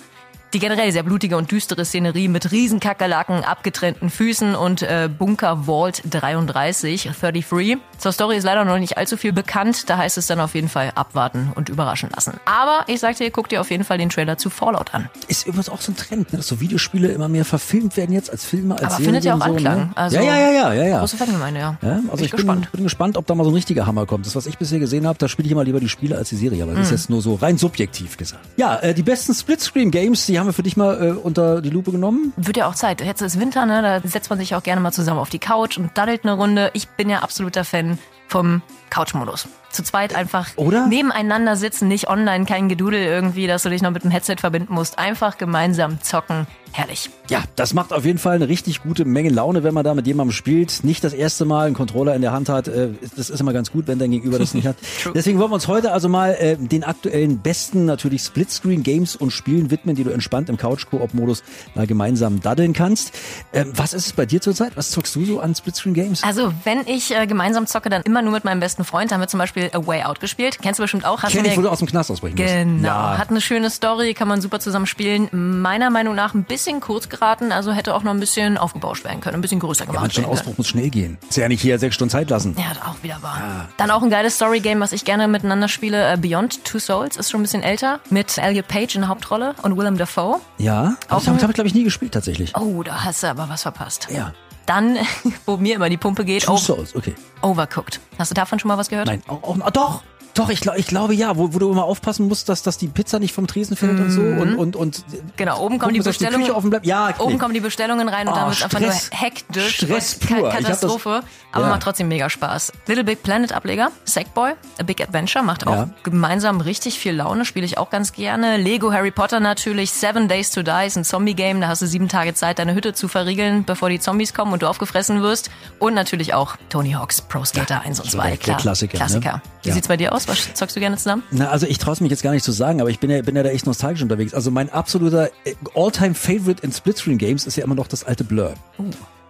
die 0.55 0.59
generell 0.59 0.89
sehr 0.93 1.03
blutige 1.03 1.35
und 1.35 1.51
düstere 1.51 1.83
Szenerie 1.83 2.29
mit 2.29 2.49
Riesenkakerlaken, 2.49 3.43
abgetrennten 3.43 4.09
Füßen 4.09 4.55
und 4.55 4.81
äh, 4.83 5.09
Bunker 5.09 5.63
Vault 5.65 6.01
33, 6.09 7.11
33. 7.19 7.77
Zur 7.97 8.11
Story 8.13 8.37
ist 8.37 8.43
leider 8.45 8.63
noch 8.63 8.77
nicht 8.79 8.97
allzu 8.97 9.17
viel 9.17 9.33
bekannt, 9.33 9.89
da 9.89 9.97
heißt 9.97 10.17
es 10.17 10.27
dann 10.27 10.39
auf 10.39 10.55
jeden 10.55 10.69
Fall 10.69 10.93
abwarten 10.95 11.51
und 11.55 11.67
überraschen 11.67 12.09
lassen. 12.15 12.35
Aber 12.45 12.85
ich 12.87 13.01
sagte 13.01 13.25
dir, 13.25 13.31
guck 13.31 13.49
dir 13.49 13.59
auf 13.59 13.69
jeden 13.69 13.83
Fall 13.83 13.97
den 13.97 14.09
Trailer 14.09 14.37
zu 14.37 14.49
Fallout 14.49 14.93
an. 14.93 15.09
Ist 15.27 15.45
übrigens 15.45 15.67
auch 15.67 15.81
so 15.81 15.91
ein 15.91 15.97
Trend, 15.97 16.31
ne? 16.31 16.37
dass 16.37 16.47
so 16.47 16.61
Videospiele 16.61 17.09
immer 17.09 17.27
mehr 17.27 17.43
verfilmt 17.43 17.97
werden 17.97 18.13
jetzt 18.13 18.29
als 18.29 18.45
Filme, 18.45 18.75
als 18.75 18.83
Aber 18.83 18.91
Serien 18.91 19.05
findet 19.05 19.25
ja 19.25 19.33
auch 19.35 19.39
so, 19.39 19.43
Anklang. 19.43 19.77
Ne? 19.79 19.89
Also 19.95 20.15
ja, 20.15 20.23
ja, 20.23 20.37
ja, 20.37 20.51
ja, 20.51 20.73
ja, 20.73 20.83
ja. 20.85 20.99
Große 20.99 21.17
Fangemeinde, 21.17 21.59
ja. 21.59 21.77
Ja, 21.81 21.89
also 21.89 22.01
Bin 22.01 22.15
ich 22.15 22.21
ich 22.25 22.31
bin 22.31 22.37
gespannt. 22.37 22.71
bin 22.71 22.83
gespannt, 22.85 23.17
ob 23.17 23.27
da 23.27 23.35
mal 23.35 23.43
so 23.43 23.49
ein 23.49 23.55
richtiger 23.55 23.85
Hammer 23.85 24.05
kommt. 24.05 24.25
Das, 24.25 24.37
was 24.37 24.45
ich 24.45 24.57
bisher 24.57 24.79
gesehen 24.79 25.05
habe, 25.05 25.17
da 25.19 25.27
spiele 25.27 25.47
ich 25.47 25.51
immer 25.51 25.65
lieber 25.65 25.81
die 25.81 25.89
Spiele 25.89 26.15
als 26.17 26.29
die 26.29 26.37
Serie, 26.37 26.63
aber 26.63 26.71
das 26.71 26.79
Mhm. 26.79 26.83
ist 26.85 26.91
jetzt 26.91 27.09
nur 27.09 27.21
so 27.21 27.35
rein 27.35 27.57
subjektiv 27.57 28.15
gesagt. 28.15 28.43
Ja, 28.55 28.77
äh, 28.77 28.93
die 28.93 29.03
besten 29.03 29.33
Splitscreen-Games, 29.33 30.25
die 30.27 30.39
haben 30.39 30.44
wir 30.45 30.53
für 30.53 30.63
dich 30.63 30.77
mal 30.77 31.01
äh, 31.01 31.11
unter 31.11 31.61
die 31.61 31.69
Lupe 31.69 31.91
genommen. 31.91 32.33
Wird 32.37 32.57
ja 32.57 32.67
auch 32.67 32.75
Zeit. 32.75 33.01
Jetzt 33.01 33.21
ist 33.21 33.39
Winter, 33.39 33.65
ne? 33.65 33.81
Da 33.81 34.07
setzt 34.07 34.29
man 34.29 34.39
sich 34.39 34.55
auch 34.55 34.63
gerne 34.63 34.81
mal 34.81 34.91
zusammen 34.91 35.19
auf 35.19 35.29
die 35.29 35.39
Couch 35.39 35.77
und 35.77 35.97
daddelt 35.97 36.23
eine 36.23 36.33
Runde. 36.33 36.71
Ich 36.73 36.87
bin 36.89 37.09
ja 37.09 37.19
absoluter 37.19 37.63
Fan 37.65 37.97
vom 38.27 38.61
Couch-Modus. 38.89 39.47
Zu 39.75 39.83
zweit 39.83 40.15
einfach 40.15 40.47
Oder? 40.55 40.87
nebeneinander 40.87 41.57
sitzen, 41.57 41.87
nicht 41.89 42.07
online, 42.09 42.45
kein 42.45 42.69
Gedudel 42.69 43.03
irgendwie, 43.03 43.45
dass 43.45 43.63
du 43.63 43.69
dich 43.69 43.81
noch 43.81 43.91
mit 43.91 44.03
dem 44.05 44.11
Headset 44.11 44.37
verbinden 44.39 44.73
musst. 44.73 44.97
Einfach 44.97 45.37
gemeinsam 45.37 46.01
zocken. 46.01 46.47
Herrlich. 46.71 47.09
Ja, 47.29 47.41
das 47.55 47.73
macht 47.73 47.93
auf 47.93 48.03
jeden 48.03 48.17
Fall 48.19 48.35
eine 48.35 48.49
richtig 48.49 48.83
gute 48.83 49.05
Menge 49.05 49.29
Laune, 49.29 49.63
wenn 49.63 49.73
man 49.73 49.85
da 49.85 49.93
mit 49.93 50.07
jemandem 50.07 50.33
spielt. 50.33 50.83
Nicht 50.83 51.05
das 51.05 51.13
erste 51.13 51.45
Mal 51.45 51.67
einen 51.67 51.75
Controller 51.75 52.13
in 52.15 52.21
der 52.21 52.33
Hand 52.33 52.49
hat. 52.49 52.67
Äh, 52.67 52.89
Das 53.15 53.29
ist 53.29 53.39
immer 53.39 53.53
ganz 53.53 53.71
gut, 53.71 53.87
wenn 53.87 53.97
dein 53.97 54.11
Gegenüber 54.11 54.37
das 54.39 54.53
nicht 54.53 54.67
hat. 54.67 54.75
Deswegen 55.15 55.39
wollen 55.39 55.51
wir 55.51 55.55
uns 55.55 55.69
heute 55.69 55.93
also 55.93 56.09
mal 56.09 56.31
äh, 56.33 56.57
den 56.57 56.83
aktuellen 56.83 57.39
besten 57.39 57.85
natürlich 57.85 58.23
Splitscreen-Games 58.23 59.15
und 59.15 59.31
Spielen 59.31 59.71
widmen, 59.71 59.95
die 59.95 60.03
du 60.03 60.09
entspannt 60.09 60.49
im 60.49 60.57
Couch-Koop-Modus 60.57 61.43
mal 61.75 61.87
gemeinsam 61.87 62.41
daddeln 62.41 62.73
kannst. 62.73 63.13
Ähm, 63.53 63.71
Was 63.73 63.93
ist 63.93 64.07
es 64.07 64.13
bei 64.13 64.25
dir 64.25 64.41
zurzeit? 64.41 64.73
Was 64.75 64.91
zockst 64.91 65.15
du 65.15 65.23
so 65.25 65.39
an 65.39 65.55
Splitscreen-Games? 65.55 66.23
Also, 66.23 66.51
wenn 66.65 66.81
ich 66.87 67.15
äh, 67.15 67.25
gemeinsam 67.25 67.67
zocke, 67.67 67.89
dann 67.89 68.01
immer 68.01 68.21
nur 68.21 68.33
mit 68.33 68.43
meinem 68.43 68.59
besten 68.59 68.83
Freund. 68.83 69.11
Da 69.11 69.15
haben 69.15 69.21
wir 69.21 69.29
zum 69.29 69.39
Beispiel 69.39 69.64
A 69.73 69.85
Way 69.87 70.03
Out 70.03 70.19
gespielt. 70.19 70.59
Kennst 70.61 70.79
du 70.79 70.83
bestimmt 70.83 71.05
auch. 71.05 71.23
Hast 71.23 71.31
Kenn 71.33 71.43
du 71.43 71.49
ich, 71.49 71.57
wo 71.57 71.61
du 71.61 71.69
aus 71.69 71.79
dem 71.79 71.87
Knast 71.87 72.11
ausbrechen. 72.11 72.35
Genau, 72.35 72.87
Ja. 72.87 73.17
hat 73.17 73.29
eine 73.29 73.41
schöne 73.41 73.69
Story, 73.69 74.13
kann 74.13 74.27
man 74.27 74.41
super 74.41 74.59
zusammen 74.59 74.85
spielen. 74.85 75.29
Meiner 75.61 75.89
Meinung 75.89 76.15
nach 76.15 76.33
ein 76.33 76.43
bisschen 76.43 76.79
kurz 76.81 77.09
geraten, 77.09 77.51
also 77.51 77.71
hätte 77.71 77.93
auch 77.95 78.03
noch 78.03 78.11
ein 78.11 78.19
bisschen 78.19 78.57
aufgebauscht 78.57 79.03
werden 79.03 79.21
können, 79.21 79.35
ein 79.35 79.41
bisschen 79.41 79.59
größer 79.59 79.85
Ja, 79.85 79.91
gemacht 79.91 80.03
ein 80.03 80.09
werden 80.09 80.23
können. 80.25 80.33
Ausbruch 80.33 80.57
muss 80.57 80.67
schnell 80.67 80.89
gehen. 80.89 81.17
Ist 81.29 81.37
ja 81.37 81.47
nicht 81.47 81.61
hier 81.61 81.79
sechs 81.79 81.95
Stunden 81.95 82.11
Zeit 82.11 82.29
lassen. 82.29 82.55
Ja, 82.57 82.65
auch 82.89 83.01
wieder 83.03 83.17
wahr. 83.21 83.69
Dann 83.77 83.91
auch 83.91 84.03
ein 84.03 84.09
geiles 84.09 84.35
Story-Game, 84.35 84.79
was 84.79 84.91
ich 84.91 85.05
gerne 85.05 85.27
miteinander 85.27 85.67
spiele. 85.67 86.13
äh, 86.13 86.17
Beyond 86.17 86.63
Two 86.65 86.79
Souls 86.79 87.17
ist 87.17 87.31
schon 87.31 87.39
ein 87.41 87.43
bisschen 87.43 87.63
älter. 87.63 87.99
Mit 88.09 88.37
Elliot 88.37 88.67
Page 88.67 88.95
in 88.95 89.01
der 89.01 89.09
Hauptrolle 89.09 89.55
und 89.63 89.77
Willem 89.77 89.97
Dafoe. 89.97 90.39
Ja, 90.57 90.95
Auch 91.09 91.17
das 91.23 91.27
habe 91.27 91.37
ich 91.49 91.53
glaube 91.55 91.67
ich 91.67 91.73
nie 91.73 91.83
gespielt 91.83 92.13
tatsächlich. 92.13 92.55
Oh, 92.55 92.83
da 92.83 93.03
hast 93.03 93.23
du 93.23 93.27
aber 93.27 93.47
was 93.49 93.61
verpasst. 93.63 94.07
Ja. 94.11 94.33
Dann, 94.65 94.97
wo 95.45 95.57
mir 95.57 95.75
immer 95.75 95.89
die 95.89 95.97
Pumpe 95.97 96.25
geht, 96.25 96.43
Two 96.43 96.53
oh, 96.53 96.57
Souls, 96.57 96.95
okay. 96.95 97.13
Overcooked. 97.41 97.99
Hast 98.17 98.31
du 98.31 98.35
davon 98.35 98.59
schon 98.59 98.69
mal 98.69 98.77
was 98.77 98.89
gehört? 98.89 99.07
Nein, 99.07 99.21
auch, 99.27 99.43
auch 99.43 99.57
ah, 99.61 99.71
doch. 99.71 100.03
Doch, 100.35 100.49
ich, 100.49 100.59
glaub, 100.59 100.77
ich 100.77 100.87
glaube 100.87 101.13
ja, 101.15 101.37
wo, 101.37 101.53
wo 101.53 101.59
du 101.59 101.71
immer 101.71 101.85
aufpassen 101.85 102.27
musst, 102.27 102.49
dass, 102.49 102.61
dass 102.61 102.77
die 102.77 102.87
Pizza 102.87 103.19
nicht 103.19 103.33
vom 103.33 103.47
Tresen 103.47 103.75
fällt 103.77 103.99
und 103.99 104.11
so 104.11 104.21
und 104.21 104.55
und 104.55 104.75
und 104.75 105.03
Genau, 105.37 105.59
oben 105.61 105.79
kommen 105.79 105.93
die 105.93 106.01
die 106.01 106.05
Bestellungen. 106.05 106.41
Küche 106.41 106.55
offen 106.55 106.69
bleibt. 106.69 106.85
Ja, 106.85 107.13
Oben 107.19 107.33
nee. 107.33 107.37
kommen 107.39 107.53
die 107.53 107.59
Bestellungen 107.61 108.09
rein 108.09 108.27
und 108.27 108.33
Oh, 108.33 108.37
dann 108.37 108.49
wird 108.49 108.63
einfach 108.63 108.79
nur 108.79 108.91
hektisch. 109.11 109.75
Stress 109.77 110.19
Ka- 110.19 110.35
pur. 110.35 110.47
Hab 110.53 110.59
das- 110.59 110.63
Katastrophe. 110.81 111.21
aber 111.51 111.63
Ja. 111.65 111.69
macht 111.69 111.83
trotzdem 111.83 112.09
mega 112.09 112.29
Spaß. 112.29 112.73
Little 112.87 113.03
Big 113.05 113.23
Planet 113.23 113.53
Ableger, 113.53 113.91
Sackboy, 114.03 114.51
A 114.79 114.83
Big 114.83 115.01
Adventure 115.01 115.43
macht 115.43 115.65
auch 115.67 115.71
Ja. 115.71 115.89
gemeinsam 116.03 116.59
richtig 116.59 116.99
viel 116.99 117.13
Laune, 117.15 117.45
spiele 117.45 117.65
ich 117.65 117.77
auch 117.77 117.89
ganz 117.89 118.11
gerne. 118.11 118.57
Lego 118.57 118.91
Harry 118.91 119.11
Potter 119.11 119.39
natürlich, 119.39 119.91
Seven 119.91 120.27
Days 120.27 120.51
to 120.51 120.63
Die 120.63 120.85
ist 120.85 120.97
ein 120.97 121.05
Zombie-Game, 121.05 121.61
da 121.61 121.69
hast 121.69 121.81
du 121.81 121.87
sieben 121.87 122.09
Tage 122.09 122.33
Zeit, 122.33 122.59
deine 122.59 122.73
Hütte 122.75 122.93
zu 122.93 123.07
verriegeln, 123.07 123.63
bevor 123.63 123.89
die 123.89 123.99
Zombies 124.01 124.33
kommen 124.33 124.51
und 124.51 124.61
du 124.63 124.67
aufgefressen 124.67 125.21
wirst. 125.21 125.49
Und 125.79 125.93
natürlich 125.93 126.33
auch 126.33 126.57
Tony 126.69 126.91
Hawk's 126.91 127.21
Pro 127.21 127.45
Skater 127.45 127.81
1 127.83 128.01
und 128.01 128.11
so 128.11 128.17
2, 128.17 128.23
der- 128.23 128.29
der 128.31 128.37
klar. 128.39 128.57
Klassiker, 128.57 128.93
ne? 128.93 128.97
Klassiker. 129.05 129.41
Wie 129.63 129.69
Ja. 129.69 129.73
sieht's 129.75 129.87
bei 129.87 129.95
dir 129.97 130.13
aus? 130.13 130.24
Was 130.27 130.53
zockst 130.53 130.75
du 130.75 130.79
gerne 130.79 130.97
zusammen? 130.97 131.23
Na, 131.31 131.49
also 131.49 131.67
ich 131.67 131.77
traue 131.77 131.93
es 131.93 132.01
mich 132.01 132.11
jetzt 132.11 132.23
gar 132.23 132.31
nicht 132.31 132.43
zu 132.43 132.51
sagen, 132.51 132.81
aber 132.81 132.89
ich 132.89 132.99
bin 132.99 133.09
ja, 133.09 133.21
bin 133.21 133.35
ja 133.35 133.43
da 133.43 133.49
echt 133.49 133.65
nostalgisch 133.65 134.01
unterwegs. 134.01 134.33
Also 134.33 134.51
mein 134.51 134.69
absoluter 134.71 135.29
äh, 135.43 135.55
All-Time-Favorite 135.75 136.63
in 136.63 136.71
Splitscreen-Games 136.71 137.45
ist 137.45 137.55
ja 137.57 137.63
immer 137.63 137.75
noch 137.75 137.87
das 137.87 138.03
alte 138.03 138.23
Blur. 138.23 138.53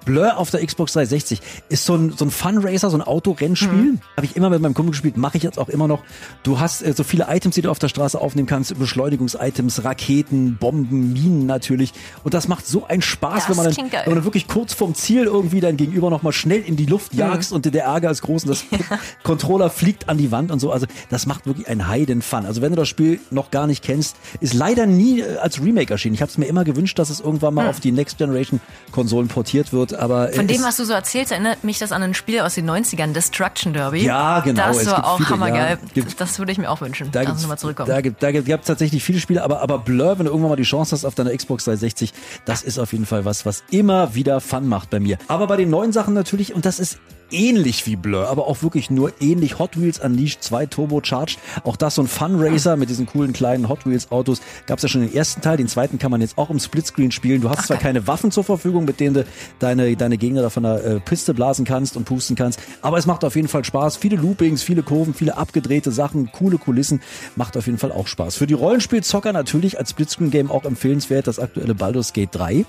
Blur 0.06 0.38
auf 0.38 0.52
der 0.52 0.66
Xbox 0.66 0.94
360 0.94 1.42
ist 1.70 1.86
so 1.86 1.96
ein, 1.96 2.14
so 2.16 2.26
ein 2.26 2.32
Fun-Racer, 2.32 2.90
so 2.90 2.98
ein 2.98 3.02
Autorennspiel. 3.02 3.98
Habe 4.16 4.26
ich 4.26 4.36
immer 4.36 4.50
mit 4.50 4.62
meinem 4.62 4.74
Kumpel 4.74 4.92
gespielt, 4.92 5.18
mache 5.18 5.38
ich 5.38 5.44
jetzt 5.44 5.60
auch 5.60 5.70
immer 5.70 5.88
noch. 5.88 6.04
Du 6.44 6.60
hast 6.60 6.82
äh, 6.82 6.94
so 6.94 7.04
viele 7.04 7.26
Items, 7.30 7.56
die 7.56 7.62
du 7.62 7.72
auf 7.72 7.80
der 7.80 7.90
Straße 7.90 8.20
aufnehmen 8.20 8.48
kannst, 8.48 8.78
Beschleunigungs-Items, 8.78 9.84
Raketen, 9.84 10.58
Bomben, 10.58 11.14
Minen 11.14 11.46
natürlich. 11.46 11.94
Und 12.24 12.34
das 12.34 12.48
macht 12.48 12.68
so 12.68 12.86
einen 12.86 13.02
Spaß, 13.02 13.48
Das 13.48 13.50
wenn 13.50 13.64
man, 13.64 13.74
dann, 13.74 13.92
wenn 13.92 14.06
man 14.06 14.16
dann 14.16 14.24
wirklich 14.24 14.48
kurz 14.48 14.74
vorm 14.74 14.96
Ziel 14.96 15.24
irgendwie 15.24 15.60
dein 15.60 15.78
Gegenüber 15.78 16.10
nochmal 16.10 16.34
schnell 16.34 16.62
in 16.62 16.76
die 16.76 16.86
Luft 16.86 17.14
jagst 17.14 17.52
und 17.52 17.66
der 17.66 17.84
Ärger 17.84 18.12
ist 18.12 18.22
groß 18.22 18.44
und 18.44 18.50
das 18.50 18.64
Controller 19.24 19.70
fliegt 19.70 20.08
an 20.10 20.18
die 20.18 20.32
Wand 20.32 20.52
und 20.52 20.60
so. 20.60 20.72
Also 20.72 20.86
das 21.10 21.26
macht 21.26 21.46
wirklich 21.46 21.68
einen 21.68 21.88
Heiden-Fun. 21.88 22.46
Also 22.46 22.62
wenn 22.62 22.72
du 22.72 22.76
das 22.76 22.88
Spiel 22.88 23.20
noch 23.32 23.52
gar 23.52 23.68
nicht 23.68 23.84
kennst, 23.84 24.18
ist 24.40 24.54
leider 24.54 24.86
nie 24.86 25.22
äh, 25.22 25.38
als 25.38 25.62
Remake 25.62 25.92
erschienen. 25.92 26.16
Ich 26.16 26.22
habe 26.22 26.30
es 26.30 26.38
mir 26.38 26.46
immer 26.46 26.64
gewünscht, 26.64 27.00
dass 27.00 27.10
es 27.10 27.20
irgendwann 27.20 27.54
mal 27.54 27.68
auf 27.68 27.80
die 27.80 27.92
Next 27.92 28.18
Generation 28.18 28.60
Konsolen 28.92 29.28
portiert 29.28 29.74
wird, 29.74 29.95
aber 30.00 30.30
Von 30.34 30.48
dem, 30.48 30.58
es- 30.58 30.64
was 30.66 30.78
du 30.78 30.86
so 30.86 30.94
erzählst, 30.94 31.32
erinnert 31.32 31.64
mich 31.64 31.80
das 31.80 31.92
an 31.92 32.04
ein 32.04 32.14
Spiel 32.14 32.40
aus 32.42 32.56
den 32.56 32.66
90ern, 32.70 33.14
Destruction 33.14 33.74
Derby. 33.74 34.04
Ja, 34.06 34.40
genau, 34.42 34.68
Das 34.68 34.78
es 34.78 34.86
war 34.88 34.96
gibt 34.96 35.08
auch 35.08 35.18
viele, 35.18 35.30
hammergeil. 35.30 35.78
ja. 35.82 35.90
Gibt- 35.94 36.20
das 36.22 36.40
würde 36.40 36.52
ich 36.52 36.58
mir 36.58 36.70
auch 36.70 36.82
wünschen. 36.82 37.12
da 37.12 37.24
mal 37.24 37.58
zurückkommen. 37.58 37.90
da 37.90 38.02
gibt 38.02 38.22
da 38.24 38.32
gibt 38.32 38.46
gibt's 38.46 38.68
tatsächlich 38.68 39.04
viele 39.04 39.20
Spiele, 39.20 39.44
aber 39.44 39.62
aber 39.62 39.80
Blur, 39.80 40.18
wenn 40.20 40.26
du 40.26 40.32
irgendwann 40.32 40.50
mal 40.52 40.56
die 40.56 40.64
Chance 40.64 40.92
hast 40.96 41.06
auf 41.06 41.16
deiner 41.16 41.36
Xbox 41.36 41.66
360, 41.66 42.14
das 42.46 42.62
ist 42.64 42.80
auf 42.80 42.92
jeden 42.94 43.06
Fall 43.06 43.26
was, 43.26 43.46
was 43.46 43.64
immer 43.72 44.16
wieder 44.16 44.42
Fun 44.42 44.68
macht 44.68 44.90
bei 44.90 45.00
mir. 45.00 45.18
Aber 45.28 45.48
bei 45.48 45.58
den 45.58 45.70
neuen 45.70 45.92
Sachen 45.92 46.14
natürlich 46.14 46.54
und 46.54 46.66
das 46.66 46.80
ist 46.80 47.00
ähnlich 47.32 47.86
wie 47.86 47.96
Blur, 47.96 48.28
aber 48.28 48.48
auch 48.48 48.64
wirklich 48.64 48.90
nur 48.90 49.12
ähnlich. 49.20 49.60
Hot 49.60 49.80
Wheels 49.80 50.00
Unleashed 50.00 50.44
2 50.44 50.66
Turbocharged, 50.68 51.40
auch 51.64 51.76
das 51.76 51.96
so 51.96 52.02
ein 52.02 52.08
Fun 52.08 52.36
Racer 52.38 52.76
mit 52.78 52.90
diesen 52.90 53.06
coolen 53.06 53.34
kleinen 53.34 53.70
Hot 53.70 53.86
Wheels 53.86 54.12
Autos. 54.12 54.42
Gab's 54.66 54.84
ja 54.84 54.90
schon 54.90 55.02
den 55.02 55.14
ersten 55.14 55.42
Teil, 55.42 55.58
den 55.58 55.68
zweiten 55.68 56.00
kann 56.00 56.12
man 56.12 56.22
jetzt 56.22 56.38
auch 56.38 56.50
im 56.50 56.60
Splitscreen 56.60 57.12
spielen. 57.12 57.42
Du 57.42 57.50
hast 57.50 57.68
zwar 57.68 57.78
geil. 57.78 57.84
keine 57.86 58.08
Waffen 58.08 58.32
zur 58.32 58.44
Verfügung, 58.44 58.86
mit 58.86 59.00
denen 59.00 59.16
du 59.16 59.26
deine 59.60 59.96
deine 59.96 60.18
Gegner 60.18 60.42
da 60.42 60.50
von 60.50 60.64
der 60.64 60.84
äh, 60.84 61.00
Piste 61.00 61.34
blasen 61.34 61.66
kannst 61.66 61.98
und 61.98 62.06
pusten 62.06 62.36
kannst, 62.36 62.60
aber 62.82 62.98
es 62.98 63.06
macht 63.06 63.24
auf 63.24 63.36
jeden 63.36 63.48
Fall 63.48 63.64
Spaß. 63.64 63.98
Viele 63.98 64.18
Loopings, 64.18 64.64
viele 64.64 64.84
Kurven, 64.84 65.14
viele 65.14 65.38
abgedrehte 65.38 65.92
Sachen, 65.92 66.32
coole 66.32 66.58
Kulissen, 66.58 67.02
macht 67.36 67.58
auf 67.58 67.66
jeden 67.66 67.78
Fall 67.78 67.92
auch 67.92 68.08
Spaß. 68.08 68.36
Für 68.36 68.48
die 68.48 68.54
Rollenspielzocker 68.54 69.34
natürlich 69.34 69.78
als 69.78 69.92
Splitscreen 69.92 70.32
Game 70.32 70.52
auch 70.52 70.66
empfehlenswert 70.66 71.28
das 71.28 71.40
aktuelle 71.40 71.76
Baldur's 71.76 72.14
Gate 72.14 72.30
3. 72.34 72.66